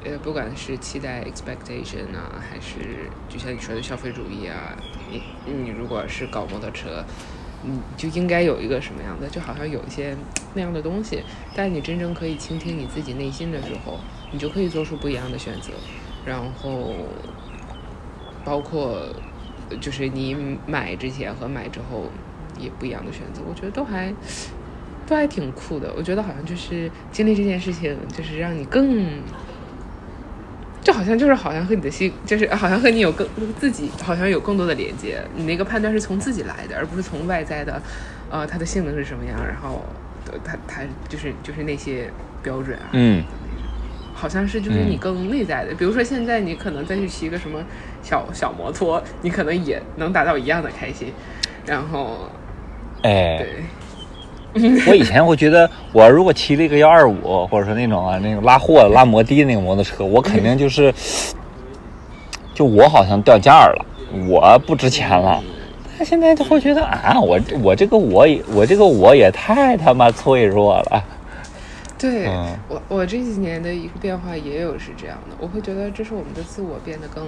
[0.05, 4.77] 呃，不管是期待 expectation 啊，还是就像你说的消费主义啊，
[5.11, 7.03] 你你如果是搞摩托车，
[7.63, 10.15] 你就应该有一个什么样的，就好像有一些
[10.53, 11.23] 那样的东西，
[11.55, 13.99] 但你真正可以倾听你自己内心的时候，
[14.31, 15.73] 你就可以做出不一样的选择，
[16.27, 16.93] 然后
[18.45, 19.09] 包括
[19.81, 22.11] 就是你买之前和买之后
[22.59, 24.13] 也不一样的选择，我觉得都还
[25.07, 25.93] 都还挺酷的。
[25.97, 29.07] 我觉得好像就是经历这件事情，就是让你更，
[30.83, 33.27] 就好像就是好像和你的心，就是好像和你有更
[33.59, 35.23] 自己好像有更多的连接。
[35.35, 37.81] 你那个判断是从自己来的，而不是从外在的，
[38.31, 39.85] 呃，它的性能是什么样，然后
[40.31, 42.11] 呃它它就是就是那些
[42.43, 42.91] 标准啊。
[42.93, 43.23] 嗯
[44.15, 47.63] 好像是就是你嗯更内在的，比如说现在你可能再去骑一个什么
[48.03, 51.13] 小小摩托，你可能也能达到一样的开心。
[51.65, 52.29] 然后，
[53.03, 53.45] 哎，
[54.55, 60.93] 对，我以前会觉得，我如果骑了一个幺二五，或者说那种啊那种拉货拉摩的那个摩托车，我肯定就是，
[62.55, 63.87] 就我好像掉价了，
[64.29, 65.43] 我不值钱了。
[65.97, 71.05] 他现在就会觉得啊，我我这个我也我这个我也太他妈脆弱了。
[71.99, 77.27] 对、嗯我我这几年的一个变化也有是这样的，我会觉得这是我们的自我变得更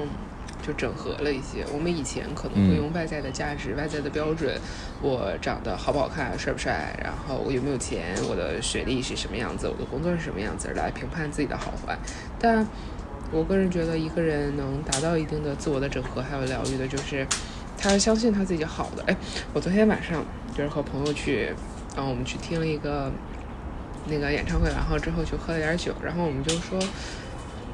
[0.70, 1.64] 就整合了一些。
[1.72, 4.56] 我们以前可能会嗯用外在的价值、外在的标准，
[5.02, 11.98] 我长得好不好看、帅不帅，然后我有没有钱，我的学历是什么样子，我的工作是什么样子来评判自己的好坏。
[12.38, 12.66] 但
[13.32, 17.26] 我个人觉得，一个人能达到一定的自我的整合还有疗愈的，就是
[17.76, 19.02] 他相信他自己好的。
[19.06, 19.16] 哎，
[19.52, 20.24] 我昨天晚上
[20.56, 21.52] 就是和朋友去，
[21.96, 23.10] 然后我们去听了一个
[24.06, 26.78] 那个演唱会，然后之后去喝了点酒，然后我们就说，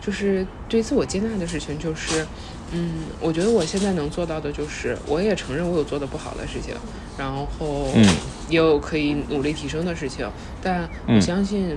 [0.01, 2.27] 就是对自我接纳的事情，就是，
[2.73, 6.75] 嗯，我觉得我现在能做到的就是，我也承认我有做的不好的事情，
[7.17, 8.05] 然后嗯
[8.49, 10.29] 也有可以努力提升的事情，
[10.63, 11.77] 但我嗯相信。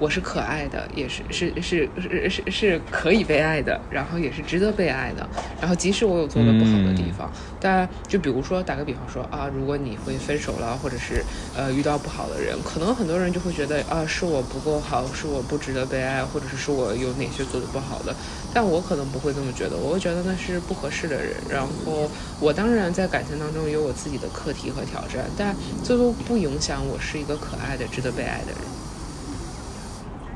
[0.00, 5.28] 我是可爱的，也是是是是是是可以被爱的，然后也是值得被爱的。
[5.60, 11.22] 然后即使我有做的不好的地方，但就比如说打个比方说啊，如果你会分手了，或者是
[11.54, 18.16] 呃遇到不好的人，可能很多人就会觉得啊是我不够好，是我不值得被爱，或者是是我有哪些做的不好的。
[18.54, 21.34] 但我可能不会这么觉得，我会觉得那是不合适的人。
[21.46, 22.10] 然后
[22.40, 28.60] 我当然在感情当中有我自己的课题和挑战，但这都不影响我是一个可爱的、值得被爱的人。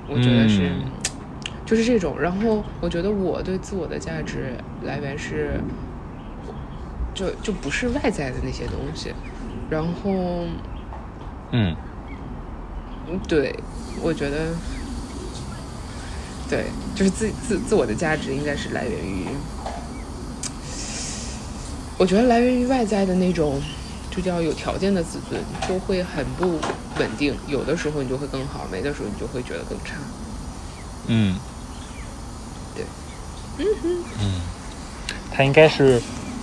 [0.08, 0.84] 我觉得是，嗯
[1.66, 2.20] 就是这种。
[2.20, 5.60] 然后我觉得我对自我的价值来源是，
[7.14, 9.14] 就就不是外在的那些东西。
[9.70, 10.46] 然后，
[11.52, 11.74] 嗯，
[13.26, 13.58] 对，
[14.02, 14.54] 我觉得，
[16.48, 16.64] 对，
[16.94, 19.26] 就是自自自我的价值应该是来源于，
[21.98, 23.60] 我觉得来源于外在的那种。
[24.10, 26.56] 就叫有条件的自尊，就会很不
[26.98, 27.36] 稳定。
[27.46, 29.96] 有的时候你就会更好，没的时候你就会觉得更差。
[31.06, 31.38] 嗯，
[32.74, 32.84] 对，
[33.58, 34.40] 嗯哼，嗯，
[35.30, 36.00] 他应该是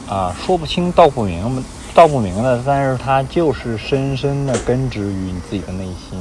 [0.07, 6.19] 啊，说不清道不明，道不明的，但是他就是深深的根植于你自己的内心，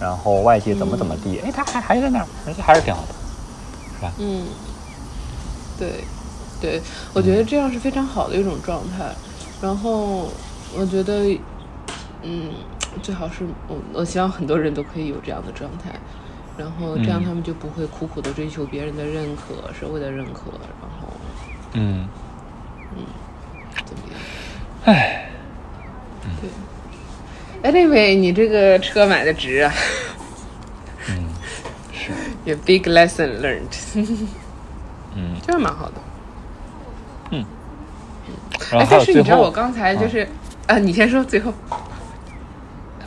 [0.00, 3.14] 然后外界怎么怎么地，哎，他还还在那儿，而且还是挺好的，
[3.96, 4.12] 是吧？
[4.18, 4.46] 嗯，
[5.78, 6.04] 对，
[6.60, 6.82] 对，
[7.12, 9.14] 我觉得这样是非常好的一种状态，
[9.60, 10.28] 然后。
[10.76, 11.40] 我觉得，
[12.22, 12.50] 嗯，
[13.02, 15.90] 最好是我，我希望很多人都可以有这样的状态，
[16.56, 21.08] 然后这样他们就不会苦苦的追求别人的认可、社会的认可，然后，
[21.72, 22.08] 嗯，
[22.96, 23.04] 嗯，
[23.84, 24.20] 怎么样？
[24.84, 25.30] 唉，
[26.40, 26.50] 对。
[27.62, 29.72] 哎，那位，你这个车买的值啊？
[31.08, 31.24] 嗯，
[31.92, 32.12] 是。
[32.44, 33.74] 有 big lesson learned。
[35.16, 35.94] 嗯，这样蛮好的。
[37.30, 37.44] 嗯。
[38.72, 40.28] 哎，但是你知道我刚才就是。
[40.66, 41.52] 啊，你先说最后。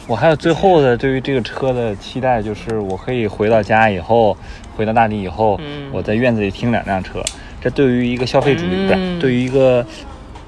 [0.08, 4.36] 我还有最后的对于这个车的期待，就是我可以回到家以后，
[4.76, 5.60] 回到大理以后，
[5.91, 7.22] 我在院子里停两辆车。
[7.60, 9.86] 这对于一个消费主义，不是对于一个，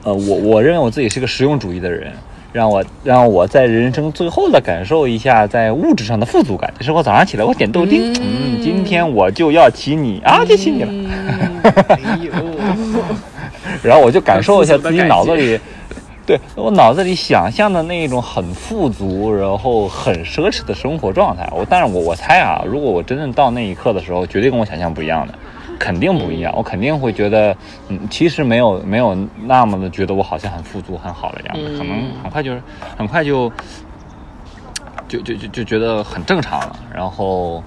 [0.04, 2.14] 呃，我我认为我自己是个实用主义的人，
[2.54, 6.74] 让我让我在人生最后的感受一下在物质上的富足感。
[6.80, 11.12] 就是我早上起来我点豆丁，嗯，今天我就要骑你啊，就骑你了。
[11.90, 12.32] 哎呦，
[13.84, 15.60] 然后我就感受一下自己脑子里。
[16.30, 25.34] 对我脑子里想象的那一种很富足，然后很奢侈的生活状态，我但是我我猜啊，如果我真正到那一刻的时候，绝对跟我想象不一样的，
[25.80, 26.54] 肯定不一样。
[26.56, 32.62] 我肯定会觉得，嗯，其实没有没有那么的觉得我好像很富足很好的样子，可能很快就是
[32.96, 33.52] 很快就
[35.08, 36.76] 就就就就觉得很正常了。
[36.94, 37.64] 然后，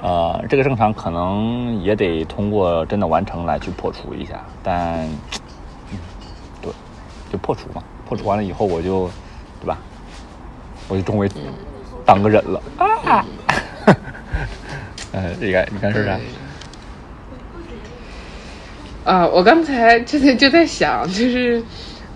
[0.00, 5.04] 呃，这个正常可能也得通过真的完成来去破除一下，但，
[5.92, 5.98] 嗯，
[6.62, 6.72] 对，
[7.30, 7.82] 就破除嘛。
[8.08, 9.10] 破除完了以后，我就，
[9.60, 9.78] 对吧？
[10.88, 11.30] 我就终于
[12.04, 13.26] 当个人了啊！
[15.12, 16.16] 嗯， 应该你看是不是？
[19.04, 21.62] 啊，我刚才就在就在想，就是，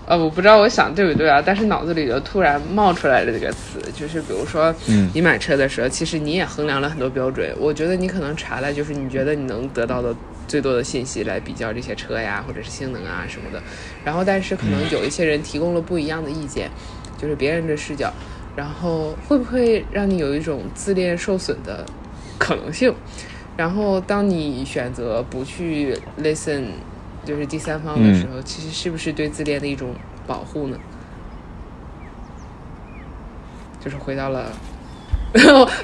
[0.07, 4.73] 呃，我不知道我想对不对啊，但是脑子里就突然冒出来了这个词，就是比如说，
[5.13, 7.53] 你买车的时候，其实你也衡量了很多标准。
[7.59, 10.15] 我觉得你可能查了，就是你觉得你能得到的。
[10.47, 13.63] 最多的信息来比较这些车呀，或者是性能啊什么的，
[14.03, 16.69] 然后但是可能有一些人提供了不一样的意见，
[17.17, 18.11] 就是别人的视角，
[18.53, 21.85] 然后会不会让你有一种自恋受损的
[22.37, 22.93] 可能性？
[23.55, 26.63] 然后当你选择不去 listen，
[27.25, 29.93] 就是第三方的时候，其实是不是对自恋的一种
[30.25, 30.77] 保护呢？
[33.79, 34.51] 就是回到了。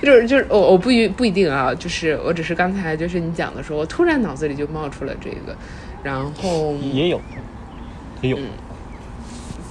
[0.01, 5.55] 就是就是我我不一不一定啊，就是我只是刚才就是你讲的时候，我突然脑子里就冒出了这个，
[6.03, 7.21] 然后也有，
[8.21, 8.37] 也有，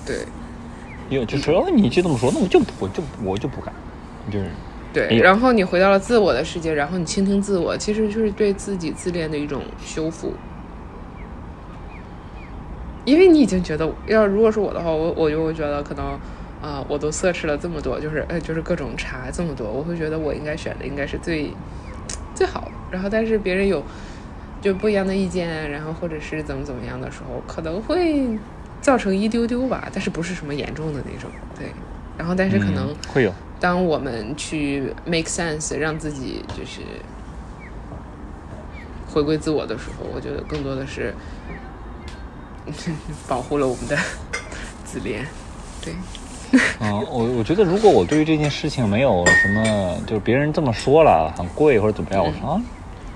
[0.07, 0.21] 对，
[1.11, 3.75] 也有就是哦，你就这么说，那我就我就我就不敢，
[4.33, 4.47] 就是
[4.95, 10.33] 对，然后你回到了自我的世界，然后你倾听自我，其实就是对自己自恋的一种修复，
[13.07, 16.19] 因为你已经觉得要如果是我的话，我我就会觉得可能。
[16.63, 21.53] 啊，我都测试了这么多，就是呃，就是各种查这么多，我会觉得我应该选的应该是最
[22.35, 22.71] 最好的。
[22.91, 23.85] 然后，但是别人有
[24.63, 28.27] 就不一样的意见，然后或者是怎么怎么样的时候，可能会
[28.81, 31.31] 造成一丢丢吧，但是不是什么严重的那种。
[31.57, 31.69] 对，
[32.17, 33.33] 然后但是可能会有。
[33.61, 36.81] 当我们去 make sense，让自己就是
[39.07, 41.15] 回归自我的时候，我觉得更多的是
[43.29, 43.97] 保护了我们的
[44.85, 45.27] 自恋。
[45.83, 45.95] 对。
[46.81, 52.63] 嗯，我我觉得如果我对于这件事情没有什么，就是别人这么说了很贵或者怎么样，我说啊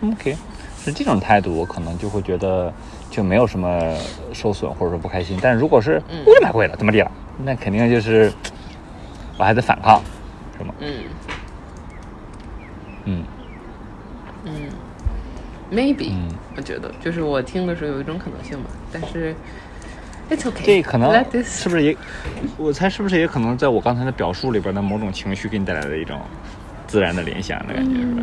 [0.03, 0.37] ，OK，
[0.85, 2.73] 是这种态度，我可能就会觉得
[3.09, 3.97] 就没有什么
[4.33, 5.39] 受损或者说不开心。
[5.41, 7.11] 但如果是我就买贵了，怎么地了？
[7.39, 8.33] 那肯定就是
[9.39, 10.03] 我还得反抗，
[10.59, 10.75] 是吗？
[10.81, 11.05] 嗯
[13.05, 13.24] 嗯
[14.45, 14.53] 嗯
[15.72, 16.12] ，maybe，
[16.57, 19.34] 我觉得就是我听的时候有一种可能性吧，但是。
[20.64, 21.96] 这可能是不是也？
[22.57, 26.20] 我猜是不是也可能在我刚才的表述里边的某种情绪给你带来的一种
[26.86, 28.22] 自然的联想的感觉，是吧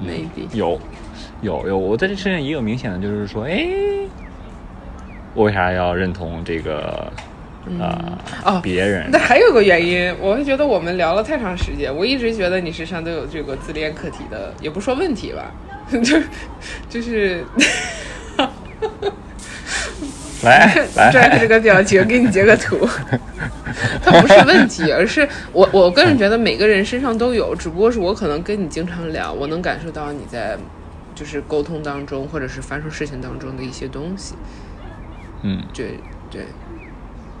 [0.00, 0.80] ？Maybe，maybe 有
[1.42, 3.66] 有有，我在这身上也有明显的，就是说，哎，
[5.34, 7.12] 我为啥要认同这个
[7.80, 15.52] 啊、哦别人那还有个原因，我会觉得我们聊了太长时间，我一直觉得你身上都有这个自恋课题的，也不说问题吧，
[16.02, 16.18] 就
[16.88, 17.44] 就是。
[20.44, 22.86] 来来 Jack 这个表情，给你截个图。
[24.04, 30.56] 它不是问题，而是我我个人觉得每个人身上都有，只不过是我可能跟你经常聊，我能感受到你在
[31.14, 34.34] 就是沟通当中，或者是发生事情当中的一些东西。
[35.42, 35.98] 嗯对
[36.30, 36.42] 对，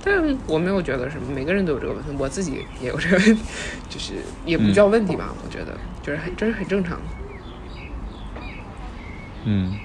[0.08, 3.42] 但我没有觉得什么，每个人都有这个问题，我自己也有这个问题，
[3.90, 6.92] 就是也不叫问题吧，我觉得就是很这是很正常。
[6.92, 7.02] 的。
[9.44, 9.76] 嗯，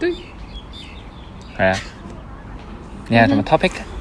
[0.00, 0.12] 对，
[1.56, 1.78] 来呀，
[3.08, 3.70] 你还有什么 topic？
[3.78, 3.95] 嗯，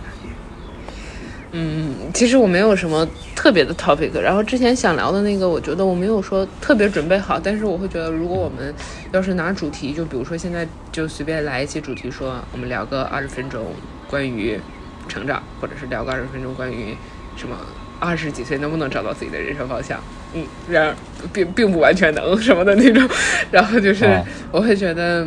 [1.58, 8.74] 嗯其实我没有什么特别的 topic，然后之前想聊的那个，我觉得我没有说特别准备好，但是我会觉得，如果我们
[9.14, 13.68] 要是拿主题，就比如说现在就随便来一期主题说，我们聊个二十分钟
[14.10, 14.60] 关于
[15.08, 16.94] 成长，或者是聊个二十分钟关于
[17.38, 17.56] 什么
[18.02, 19.98] 二十几岁能不能找到自己的人生方向，
[20.34, 20.96] 嗯，然而
[21.32, 23.08] 并并不完全能什么的那种，
[23.50, 24.06] 然后就是
[24.52, 25.26] 我会觉得，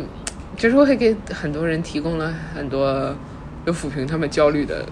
[0.55, 3.15] 就是我会给很多人提供了很多
[3.65, 4.85] 有抚平他们焦虑的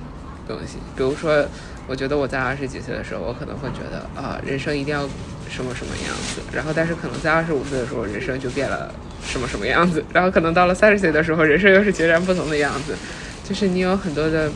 [0.48, 1.46] 东西，比如说，
[1.88, 5.02] 我觉得我在二十几岁的时候，我可能会觉得啊，人生一定要
[5.50, 8.94] 什么什么样子，然后但是可能在二十五岁的时候，人生就变了
[9.24, 12.96] 什么什么样子，然后可能到了三十岁的时候，人生又是截然不同的样子，
[13.44, 14.50] 就是你有很多的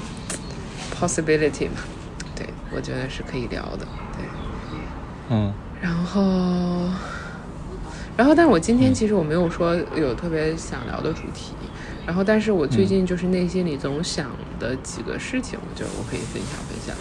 [0.99, 1.81] possibility 嘛，
[2.35, 3.85] 对我觉得是可以聊的，
[4.17, 4.25] 对。
[5.29, 5.53] 嗯。
[5.81, 6.87] 然后，
[8.15, 11.55] 然后，但我今天其实我没有说有特别想聊的主题，
[12.05, 14.27] 然后，但是我最近就是内心里总想
[14.59, 16.95] 的几个事情，我觉得我可以分享分享。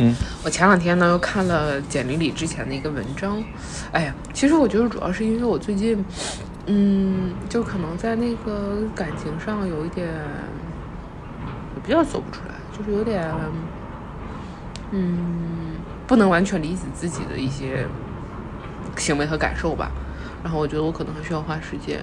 [0.00, 0.14] 嗯
[0.44, 3.42] 我前两天呢又看了简历里之前的一个文章，
[3.90, 6.04] 哎呀，其实我觉得主要是因为我最近，
[6.66, 13.28] 嗯，就可能在那个感情上有一点，也比较走不出来，就是有点，
[14.92, 15.18] 嗯，
[16.06, 17.84] 不能完全理解自己的一些
[18.96, 19.90] 行为和感受吧。
[20.44, 21.98] 然后我觉得我可能还需要花时间。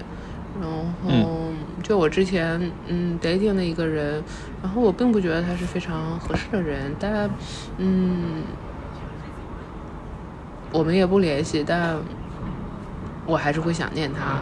[0.60, 1.52] 然后
[1.82, 4.22] 就我之前嗯 dating 的一个人，
[4.62, 7.28] 然后我并不觉得他是非常合适的人，但
[7.78, 8.42] 嗯，
[10.72, 11.96] 我们也不联系，但
[13.26, 14.40] 我还是会想念他。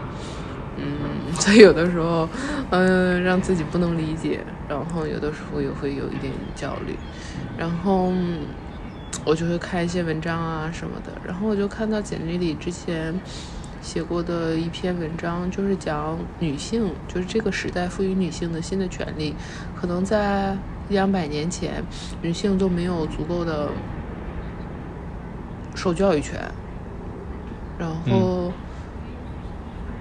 [0.77, 2.29] 嗯， 所以有的时候，
[2.71, 6.97] 嗯，让自己不能理解，然后有的时候也会有一点焦虑，
[7.57, 8.13] 然后
[9.25, 13.15] 我就会看一些文章啊什么的，然后我就看到简历里之前
[13.85, 19.35] 写过的一篇文章，就是讲女性，就是这个时代赋予女性的新的权利，
[19.77, 20.57] 可能在
[20.89, 21.85] 一两百年前，
[22.23, 23.69] 女性都没有足够的
[25.75, 26.41] 受教育权，
[27.79, 28.51] 然后。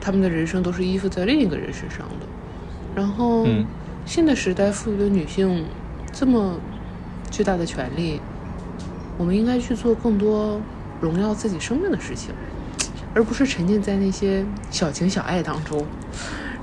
[0.05, 2.25] 他们的人生都是依附在另一个人身上的。
[2.93, 3.65] 然后，嗯
[4.05, 5.63] 新的时代赋予了女性
[6.11, 6.59] 这么
[7.31, 8.19] 巨大的权利，
[9.17, 10.59] 我们应该去做更多
[10.99, 12.35] 荣耀自己生命的事情，
[13.13, 15.85] 而不是沉浸在那些小情小爱当中。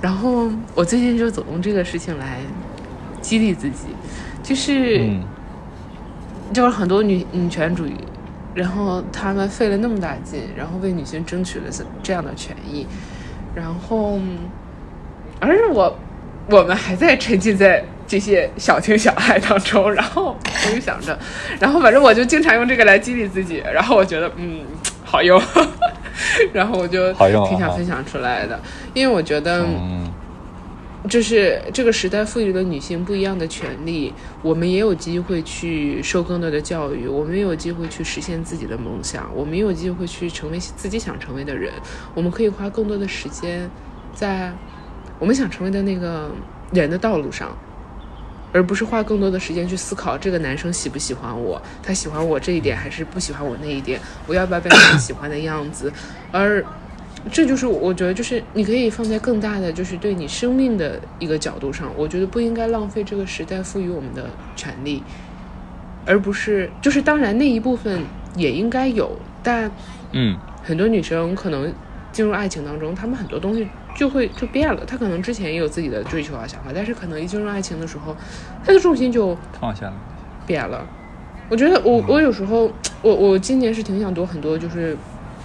[0.02, 2.38] 然后，我最近就总用这个事情来
[3.20, 3.88] 激励自己，
[4.42, 4.98] 就是。
[5.00, 5.22] 嗯
[6.52, 7.94] 就是很多女女权主义，
[8.56, 12.84] 然后他们费了那么大劲，然后为女性争取了这这样的权益，
[13.54, 14.18] 然后，
[15.38, 15.96] 而我
[16.48, 20.36] 我们还在沉浸在这些小情小爱当中，然后
[20.66, 21.16] 我就想着，
[21.60, 24.62] 然后反正我就经常用这个来激励自己，然后我觉得嗯
[25.04, 25.40] 好用，
[26.52, 28.60] 然后我就挺想分享出来的，
[28.94, 29.64] 因为我觉得。
[29.64, 30.12] 嗯
[31.08, 41.72] 就是这个时代赋予了女性不一样的权利，我们也有机会去受更多的教育，我们也有机会去实现自己的梦想，我们也有机会去成为自己想成为的人。
[42.14, 43.66] 我们可以花更多的时间
[44.12, 44.52] 在
[45.18, 46.30] 我们想成为的那个
[46.70, 47.56] 人的道路上，
[48.52, 55.92] 而不是花更多的时间去思考这个男生喜不喜欢我，他喜欢我这一点还是不喜欢我那一点，我要不要变成他喜欢的样子，
[56.32, 56.64] 而。
[57.30, 65.02] 这就是我觉得，就是你可以放在更大的，就是对你生命的一个角度上，我觉得不应该浪费这个时代赋予我们的权利，
[66.06, 68.00] 而不是就是当然那一部分
[68.36, 69.70] 也应该有，但
[70.12, 71.70] 嗯很多女生可能
[72.10, 73.68] 进入爱情当中，她们很多东西
[74.00, 78.16] 就会就变了，他可能之前也有自己的追求啊想法，但是可能一进入爱情的时候，
[78.64, 79.92] 他的重心就放下了。
[80.46, 80.86] 变了。
[81.50, 82.72] 我觉得我我有时候
[83.02, 84.96] 我我今年是挺想读很多就是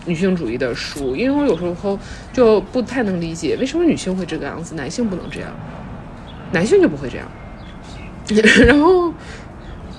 [0.06, 2.00] 女性主义的书，因为我有时候
[2.32, 5.50] 就不太能理解为什么女性会这个样子，男性不能这样，
[6.54, 7.28] 男性就不会这样。
[8.66, 9.14] 然后，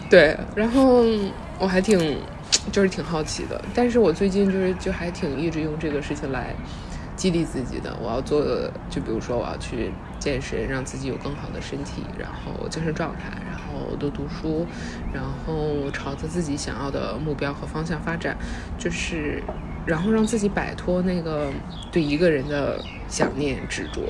[0.08, 1.04] 对，然后
[1.58, 2.16] 我还挺
[2.72, 6.54] 就是挺好奇的，但是我最近就是就还挺一直用这个事情来
[7.16, 7.96] 激励自己的。
[8.00, 8.44] 我要做，
[8.90, 14.66] 就比如说我要去健身，让自己有更好的身体，然后精神状态，然后多读书，
[15.12, 18.36] 然后朝着自己想要的目标和方向发展，
[18.78, 19.42] 就是
[19.86, 21.50] 然后让自己摆脱那个
[21.90, 24.02] 对一个人的想念执着。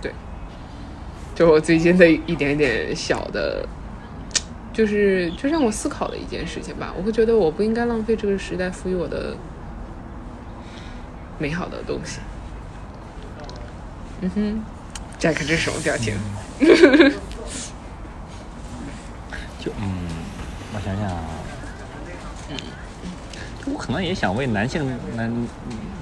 [0.00, 0.12] 对，
[1.34, 3.64] 就我最近的一点点小的。
[4.74, 9.36] 就是就让我思考的一件事情吧，我会觉得我不应该浪费这个时代赋予我的
[11.42, 12.20] 美好的东西。
[14.20, 14.64] 嗯哼
[15.18, 16.14] ，Jack 这是什么表情？
[19.58, 20.06] 就嗯，
[20.72, 21.24] 我想想啊，
[22.50, 22.56] 嗯，
[23.66, 25.48] 我可能也想为男性男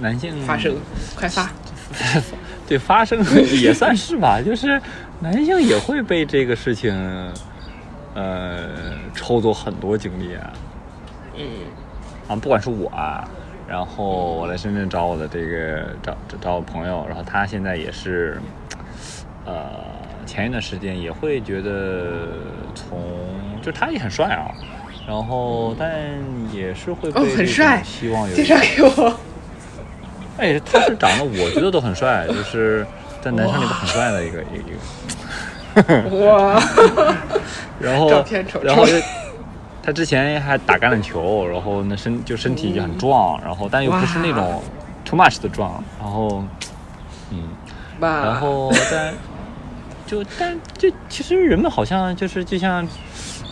[0.00, 0.76] 男性发声，
[1.16, 1.50] 快发！
[2.68, 3.24] 对，发声
[3.62, 4.80] 也算是吧， 就是
[5.20, 6.94] 男性也会被这个事情。
[8.12, 8.68] 呃，
[9.14, 10.52] 抽走很多精力啊，
[11.38, 11.46] 嗯，
[12.28, 12.90] 啊，不管是我，
[13.70, 14.04] 然后
[14.34, 18.36] 我来深圳找我的这个找找我朋友，然后他现在也是，
[19.46, 19.70] 呃，
[20.26, 22.30] 前一段时间也会觉得
[22.74, 23.00] 从，
[23.62, 24.50] 就他也很帅啊，
[25.06, 25.88] 然后但
[26.52, 29.14] 也是会哦很帅，希望有介绍给我，
[30.36, 32.84] 哎，他是长得我觉得都很帅，就是
[33.22, 34.74] 在男生里边很帅的一个一个。
[36.26, 36.60] 哇！
[37.78, 38.10] 然后，
[38.62, 38.84] 然后
[39.82, 44.62] 他之前还打橄榄球，然后那身就身体就很壮，然后但又不是那种
[45.04, 46.44] too much 的壮，然后，
[47.30, 47.48] 嗯，
[47.98, 49.14] 然后但
[50.06, 52.86] 就但就其实人们好像就是就像，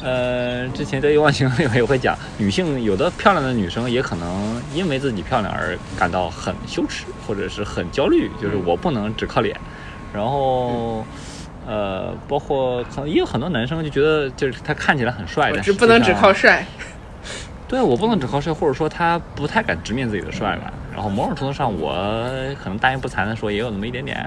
[0.03, 9.59] 呃，之前在《欲望情》里面也会讲，女性有的漂亮的女生也可能因为自己漂亮而感到很羞耻或者是很焦虑，就是我不能只靠脸，
[10.13, 11.05] 然后。
[11.69, 16.65] 呃，包括可能也有很多男生就觉得，就是他看起来很帅，但是不能只靠帅。
[17.69, 20.73] 对我不能只靠帅，或者说他不太敢直面自己的帅吧。
[20.95, 21.93] 然后某种程度上，我
[22.65, 24.19] 可能大言不惭的说，也有那么一点点。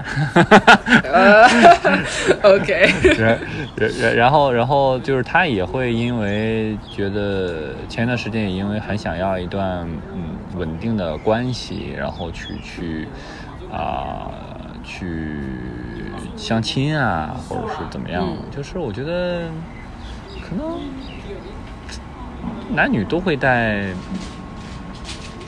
[2.44, 2.88] OK。
[3.18, 3.38] 然
[3.76, 9.80] 然然后然后就是他也会因为觉得前一段时间也因为很想要一段
[10.14, 13.08] 嗯稳定的关系，然后去去
[13.72, 14.30] 啊
[14.84, 15.58] 去。
[16.42, 18.26] 相亲啊，或者是怎么样？
[18.50, 19.42] 就是我觉得，
[20.40, 20.80] 可能
[22.74, 23.84] 男女都会带，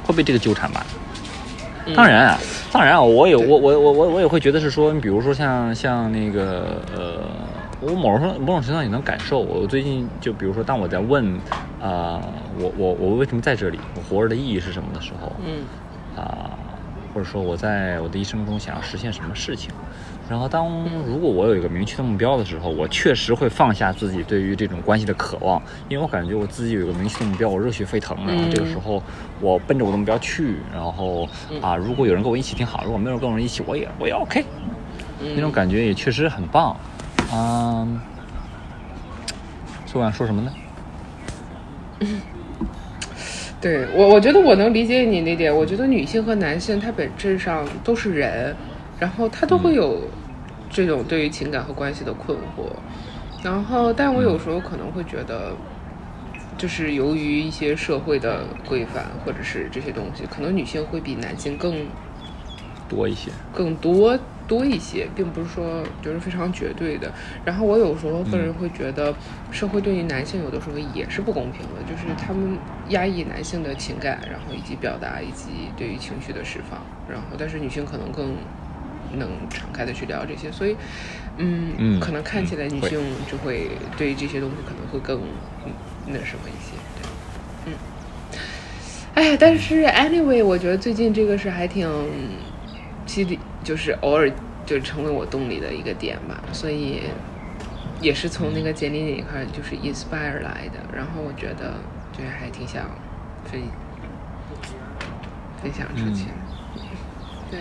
[0.05, 0.87] 会被这个纠缠吧。
[1.97, 2.39] 当然啊，
[2.73, 7.21] 当然啊，我也我我我我我也会觉得是说，你比如说像像那个呃，
[7.81, 9.41] 我某种某种程度上也能感受。
[9.41, 11.27] 我最近就比如说，当我在问
[11.83, 12.23] 啊，
[12.57, 13.81] 我我我为什么在这里？
[13.97, 15.65] 我活着的意义是什么的时候，嗯
[16.17, 16.51] 啊，
[17.13, 19.73] 或者说我在我的一生中想要实现什么事情？
[20.27, 20.67] 然后，当
[21.07, 28.17] 如果我有一个明确的目标的时候，我确实会放下自己对于这种关系的渴望，因为我感觉我自己有一个明确的目标，我热血沸腾。
[28.27, 29.03] 然后这个时候，
[29.41, 31.29] 我奔着我的目标去，然后
[31.61, 34.43] 啊，如果有人跟我一起挺好，如果没有人跟我一起，我也我也 OK，
[35.35, 36.75] 那种感觉也确实很棒。
[37.33, 38.01] 嗯，
[39.85, 40.53] 所以我想说什么呢？
[43.61, 45.55] 对我，我觉得我能理解你那点。
[45.55, 48.57] 我觉得女性和男性，他本质上都是人。
[48.99, 50.11] 然后他都会有
[50.71, 52.73] 这种对于情感和关系的困惑，
[53.43, 55.57] 然后但我有时候可能会觉得，
[56.57, 61.89] 就是由于一些社会的规范或者是这些东西，可能女性会比男性更
[62.89, 67.13] 多一些，更多多一些，并不是说就是非常绝对的。
[67.45, 69.15] 然后我有时候个人会觉得，
[69.51, 78.39] 社会对于男性有的时候也是不公平的，就是他们压抑男性的情感，然后以及表达以及对于情绪的释放，然后但是女性可能更。
[79.15, 80.77] 能敞开的去聊这些，所以，
[81.37, 83.01] 嗯，可能看起来女性
[83.31, 85.21] 就会对于这些东西可能会更
[86.07, 87.73] 那什么一些，对，嗯，
[89.15, 91.89] 哎，但是 anyway，我觉得最近这个是还挺
[93.07, 94.31] 激励，就是偶尔
[94.67, 97.03] 就成为我动力的一个点吧，所以
[98.01, 101.75] 也是从那个简历那一块就是 inspire 来的，然后我觉得
[102.13, 102.85] 就是还挺想
[103.45, 103.61] 分
[105.63, 106.27] 分享出去，
[107.51, 107.61] 对。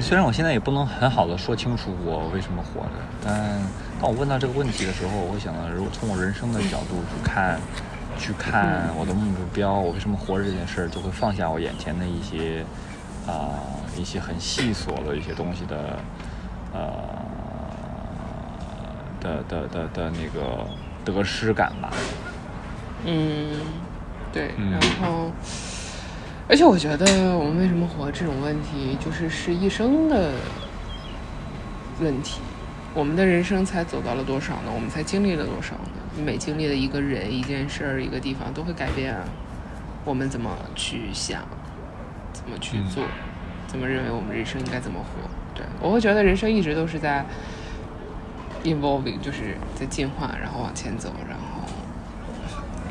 [0.00, 2.90] 虽然我现在也不能很好的说清楚我为什么活着，
[3.24, 3.60] 但
[4.00, 7.58] 当我问到这个问题的时候，我会想到，如果从我人生的角度去看，
[8.18, 12.64] 去看我的目标，我为什么活着这件事儿，就会放下我眼前的一些
[13.26, 13.50] 啊
[13.96, 15.98] 一些很细琐的一些东西的
[16.72, 16.92] 呃
[19.20, 20.66] 的的的的那个
[21.04, 21.90] 得失感吧。
[23.04, 23.60] 嗯，
[24.32, 25.30] 对，然后。
[26.48, 30.32] 而且我觉得，我们为什么活这种问题，就是是一生的
[32.00, 32.40] 问题。
[32.94, 34.70] 我们的人生才走到了多少呢？
[34.72, 36.24] 我们才经历了多少呢？
[36.24, 39.22] 每经历的一个人、一件事儿、一个地方，都会改变啊。
[40.04, 41.42] 我们怎么去想，
[42.32, 43.04] 怎么去做，
[43.66, 45.28] 怎么认为我们人生应该怎么活。
[45.52, 47.26] 对我会觉得人生一直都是在
[48.62, 51.60] evolving，就是在进化，然后往前走，然后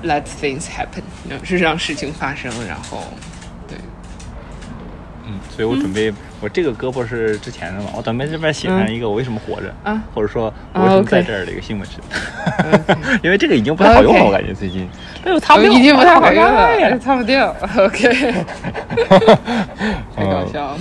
[0.03, 1.01] let things happen，
[1.43, 3.01] 是让事情发生，然后
[3.32, 3.34] 对。
[5.28, 10.01] 嗯，所以我准备，我这个胳膊是之前的嘛，我准备这边写上一个我为什么活着，啊。
[10.13, 11.99] 或者说我啊为什么在这儿的一个新闻是，
[13.23, 14.88] 因为这个已经不太好用了，我感觉最近，
[15.23, 17.55] 哎呦，擦不掉，已经不太好用了，擦不掉。
[17.78, 18.13] OK，
[20.15, 20.80] 太搞笑了，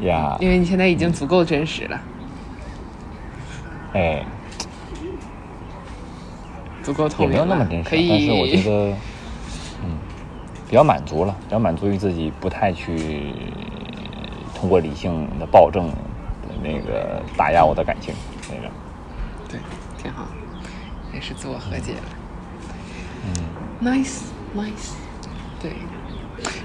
[0.00, 2.00] 呀，因为你现在已经足够真实了，
[3.94, 4.24] 哎，
[6.82, 8.08] 足够透明了，没有那么真实，可以。
[8.08, 8.96] 但是我觉得，嗯，
[10.72, 13.34] 比较满足了，比较满足于自己不太去
[14.54, 18.14] 通过理性的暴政的那个打压我的感情，
[18.48, 18.72] 那个，
[19.50, 19.60] 对，
[20.02, 20.24] 挺好，
[21.12, 22.00] 也是自我和解了。
[23.26, 24.22] 嗯，Nice,
[24.56, 24.92] nice，
[25.60, 25.72] 对。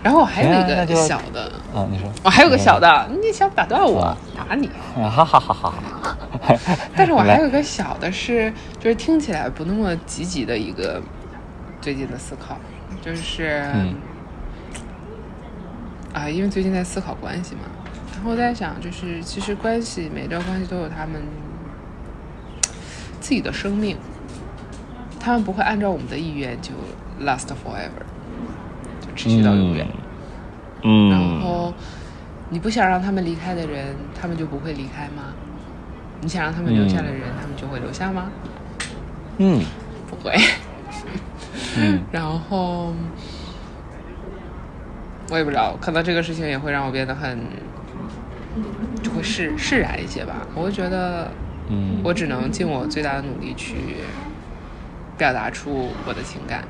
[0.01, 4.67] 然后我还有一个小的，啊，你说，我还有个小的，你想打断我啊，打你。
[4.95, 5.73] 啊，哈哈哈哈
[6.41, 6.55] 哈，
[6.95, 11.01] 但是我还有一个小的是，就是听起来不那么积极的一个
[11.81, 12.57] 最近的思考，
[13.07, 13.95] 就是、嗯
[16.13, 17.61] 啊，因为最近在思考关系嘛，
[18.13, 21.21] 然后我在想，就是其实关系每一段关系都有他们
[23.21, 23.95] 自己的生命，
[25.21, 26.71] 他们不会按照我们的意愿就
[27.25, 28.03] last forever，
[28.99, 29.87] 就持续到永远。
[30.83, 31.73] 嗯，然后
[32.49, 35.33] 你不想让他们离开的人，他们就不会离开吗？
[36.19, 38.29] 你想让他们留下的人，他们就会留下吗？
[39.37, 39.63] 嗯
[40.09, 40.37] 不会。
[41.79, 42.03] 嗯。
[42.11, 42.93] 然后
[45.29, 47.39] 我也不知道，可能这个事情也会让我变得很，
[49.03, 50.47] 就会释释然一些吧。
[50.55, 51.31] 我会觉得
[51.69, 53.97] 嗯，我只能尽我最大的努力去
[55.17, 56.63] 表达出我的情感，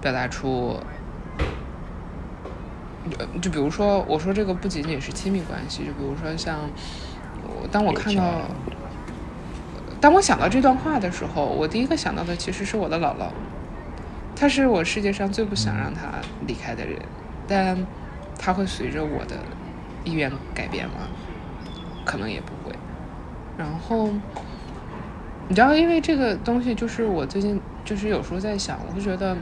[0.00, 0.78] 表达出，
[3.18, 6.68] 呃就比如说，我说这个不仅仅是亲密关系，就比如说像
[7.42, 8.42] 我，当我看到，
[9.98, 13.30] 当我想到这段话的时候，我第一个想到的其实是我的姥姥，
[14.40, 16.10] 他是我世界上最不想让他
[16.46, 16.98] 离开的人，
[17.46, 17.86] 但
[18.38, 19.36] 他会随着我的
[20.02, 21.06] 意愿改变吗？
[22.06, 22.74] 可能也不会。
[23.58, 24.10] 然后，
[25.48, 29.36] 你知道，因为这个东西，就是我最近就是有时候在想，我会觉得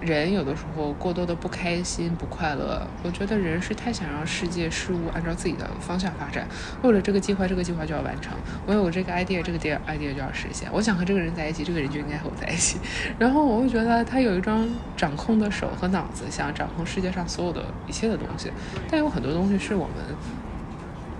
[0.00, 6.46] 人有的时候过多的不开心、不快乐，我觉得人是太想让世界事物按照自己的方向发展，
[6.82, 8.32] 为了这个计划，这个计划就要完成。
[8.64, 10.68] 我有这个 idea，这个 idea idea 就要实现。
[10.72, 12.78] 我想和这个人在一起，这个人就应该和我在一起。
[13.18, 18.52] 然后我会觉得他有一双掌控的手和脑子，想掌控世界上所有的一切的东西，
[18.88, 19.96] 但有很多东西是我们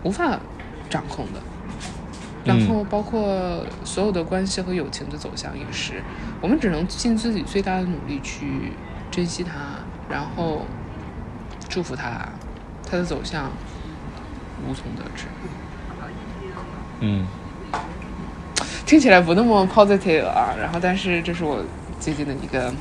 [0.04, 0.38] 无法
[0.88, 1.40] 掌控的。
[2.48, 6.02] 然后包括所有的关系和友情的走向也是，
[6.40, 8.72] 我们只能尽自己最大的努力去
[9.10, 9.52] 珍惜它，
[10.08, 10.66] 然后
[11.68, 12.26] 祝福它，
[12.90, 13.52] 它的走向
[14.66, 15.26] 无从得知。
[17.00, 17.26] 嗯
[18.86, 21.62] 听起来不那么 positive 啊，然后但是这是我
[22.00, 22.72] 最近的一个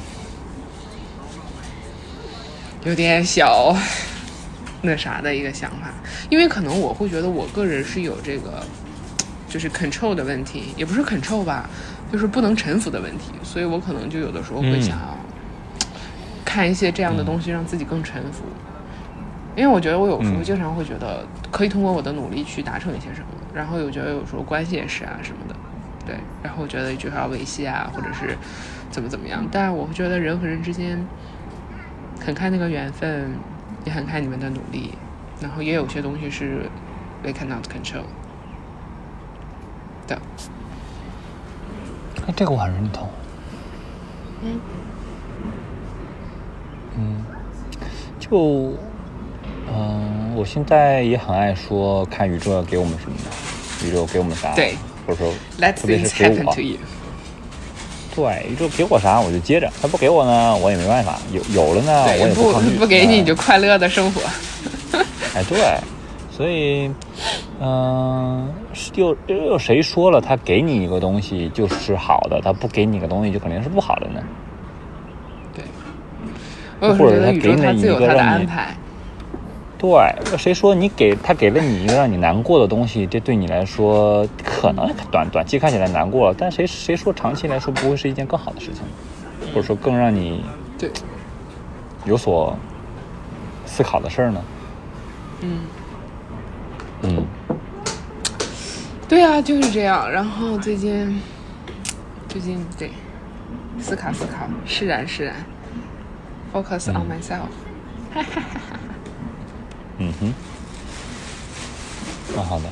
[2.86, 3.76] 有点小
[4.82, 5.92] 那啥的一个想法，
[6.30, 8.64] 因为可能我会觉得我个人是有这个
[9.48, 11.70] 就是 control 的问题，也不是 control 吧，
[12.12, 14.82] 就是不能臣服的问题，所以我可能就有的时候会嗯。
[14.82, 15.18] 想要
[16.44, 18.44] 看一些这样的东西，让自己更臣服。
[19.56, 20.44] 因为我觉得我有时候嗯。
[20.44, 25.56] 经常会觉得可以通过我的努力去达成一些什么，然后有觉得有时候关系也是啊什么的，
[26.06, 28.38] 对，然后我觉得就是要维系啊，或者是
[28.92, 31.00] 怎么怎么样，但我会觉得人和人之间
[32.24, 33.32] 很看那个缘分，
[33.86, 34.94] 也很看你们的努力，
[35.42, 36.70] 然后也有些东西是
[37.24, 38.04] we cannot control
[40.08, 40.20] 的，
[42.26, 43.08] 哎这个我很认同。
[44.44, 44.60] 嗯。
[47.00, 47.24] 嗯，
[48.20, 48.74] 就
[49.72, 53.16] 嗯、我现在也很爱说看宇宙要给我们什么，
[53.86, 56.56] 宇宙给我们啥，对，或者说 let 特别是给我
[58.16, 64.22] 对，宇宙给我啥我就接着，他不给我呢，我也没办法，有有了呢，我，也不抗拒，不给你哎你就快乐的生活，
[65.36, 65.80] 哎，对，
[66.36, 66.90] 所以，
[67.60, 74.22] 嗯、是又又有谁说了，他给你一个东西就是好的，他不给你个东西就肯定是不好的呢？
[76.80, 78.76] 对，或者他给你一个让你安排。
[79.80, 79.90] 对，
[80.38, 88.84] 谁说你给他给了你一个让你难过的东西，这对你来说可能短短期看起来难过了，但谁谁说长期来说不会是一件更好的事情，
[89.48, 90.44] 或者说更让你
[90.78, 90.92] 对，
[92.06, 92.56] 有所
[93.66, 94.44] 思考的事儿呢？
[95.42, 95.60] 嗯。
[97.04, 97.26] 嗯
[99.08, 100.12] 对啊，就是这样。
[100.12, 101.22] 然后最近，
[102.28, 102.92] 最近对，
[103.80, 105.36] 思考思考，释然释然。
[106.54, 107.48] focus on myself。
[110.00, 110.34] 嗯哼，
[112.36, 112.66] 蛮好的。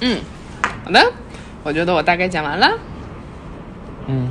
[0.00, 0.20] 嗯，
[0.84, 1.12] 好的，
[1.64, 2.68] 我觉得我大概讲完了。
[4.06, 4.30] 嗯，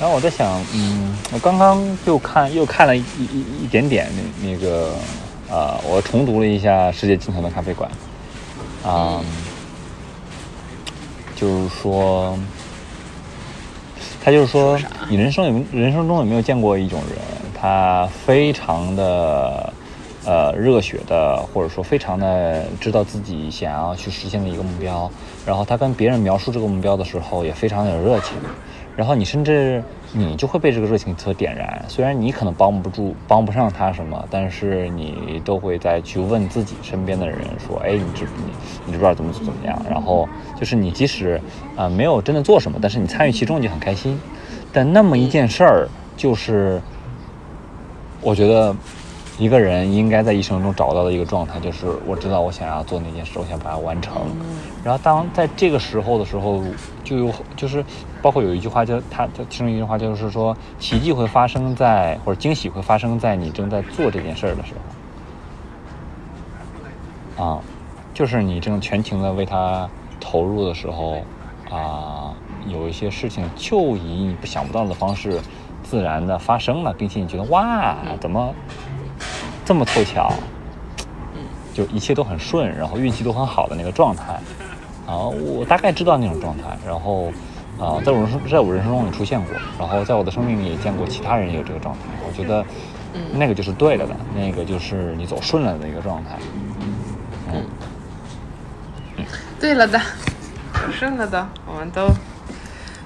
[0.00, 4.08] 然后我在想，嗯，我刚刚就看又看了一一一点点
[4.42, 4.94] 那那个，
[5.50, 7.90] 呃，我重读了一下《世界尽头的咖啡馆》，
[8.88, 9.20] 啊、
[11.34, 12.38] 就是说，
[14.22, 14.78] 他就是说
[15.08, 17.18] 你人生有没人生中有没有见过一种人，
[17.52, 19.72] 他非常的
[20.24, 25.10] 呃热血的，或者说非常的知道自己想要去实现的一个目标，
[25.44, 28.36] 然后他跟别人描述这个目标的时候也非常的有热情，
[28.96, 29.82] 然后你甚至
[30.12, 38.52] 你就会被这个热情所点燃，虽然你可能帮不住、帮不上他什么，但是你都会再去问自己身边的人说：“哎，你知你
[38.86, 41.40] 你知不知道怎么怎么样？”然后就是你即使
[41.76, 44.18] 啊、呃没有真的做什么，但是你参与其中你就很开心。
[44.72, 46.80] 但那么一件事儿，就是
[48.20, 48.74] 我觉得
[49.38, 54.22] 一个人应该在一生中找到的一个状态，就是我知道我想要做那件事，我想把它完成。
[54.84, 56.62] 然后当在这个时候的时候，
[57.04, 57.84] 就有就是
[58.22, 64.74] 包括有一句话叫他他其中一句话就是说，奇迹会发生在或者惊喜会发生在你正在做这件事儿的时
[67.36, 67.44] 候。
[67.44, 67.60] 啊，
[68.12, 69.88] 就是你正全情的为他
[70.20, 71.22] 投入的时候，
[71.70, 72.34] 啊，
[72.66, 75.40] 有一些事情就以你不想不到的方式
[75.82, 78.54] 自然的发生了，并且你觉得哇，怎么
[79.64, 80.30] 这么凑巧？
[81.72, 84.34] 就一切都很顺，然后运气都很好的那个状态。
[85.06, 87.32] 啊，我大概知道那种状态，然后
[87.80, 92.00] 啊，在我人生在我人生中也出现过，然后在我的生命里也见过其他人有这个状态。
[92.26, 92.64] 我觉得
[93.32, 96.38] 那个就是对了的，那个就是你走顺了的一个状态。
[97.52, 99.24] 嗯，
[99.58, 102.08] 对了的，走顺了的，我们都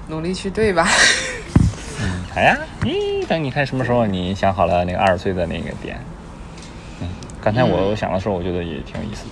[0.07, 0.87] 努力去对吧？
[2.01, 5.97] 嗯好呀，咦，等你看什么时候你想好了那个二十岁的那个点。
[6.99, 7.07] 嗯，
[7.41, 9.29] 刚才我我想的时候，我觉得也挺有意思的。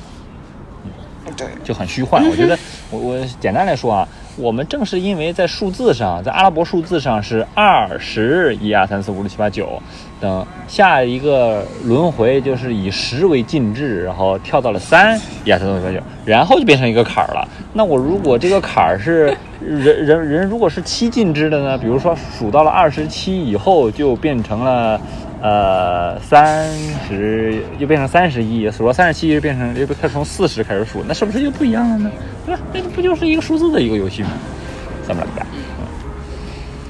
[0.85, 2.25] 嗯对，就很虚幻。
[2.29, 2.57] 我觉得，
[2.89, 9.81] 我我简单来说啊，我们正是因为在数字上，在阿拉伯数字上是二十一二三四五六七八九，
[10.19, 17.47] 等下一个轮回就是以十为进制，然后跳到了三一二三四五六七八九，然后就变成一个坎儿了。
[17.73, 21.77] 那我如果这个坎儿是人人人如果是七进制的呢？
[21.77, 24.99] 比如说数到了二十七以后就变成了。
[25.43, 26.71] 呃，三
[27.05, 32.09] 十又变成三十一，数到三十七又变成又开始从四十开始数，那是不是就不一样了呢？
[32.45, 32.61] 对吧？
[32.73, 34.29] 那不就是一个数字的一个游戏吗？
[35.05, 35.29] 怎么了？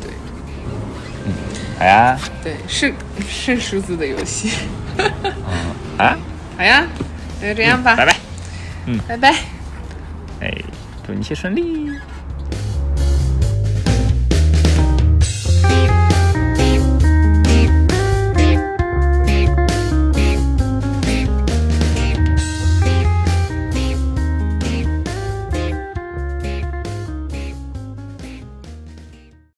[0.04, 0.12] 对，
[1.26, 1.34] 嗯，
[1.80, 2.94] 好呀，对，是
[3.28, 4.52] 是数字的游戏。
[5.00, 5.58] 嗯，
[5.98, 6.16] 啊，
[6.56, 6.86] 好呀，
[7.42, 8.16] 那就这样吧，拜拜，
[8.86, 9.34] 嗯拜拜。
[10.42, 10.54] 哎，
[11.08, 11.90] 祝你一切顺利。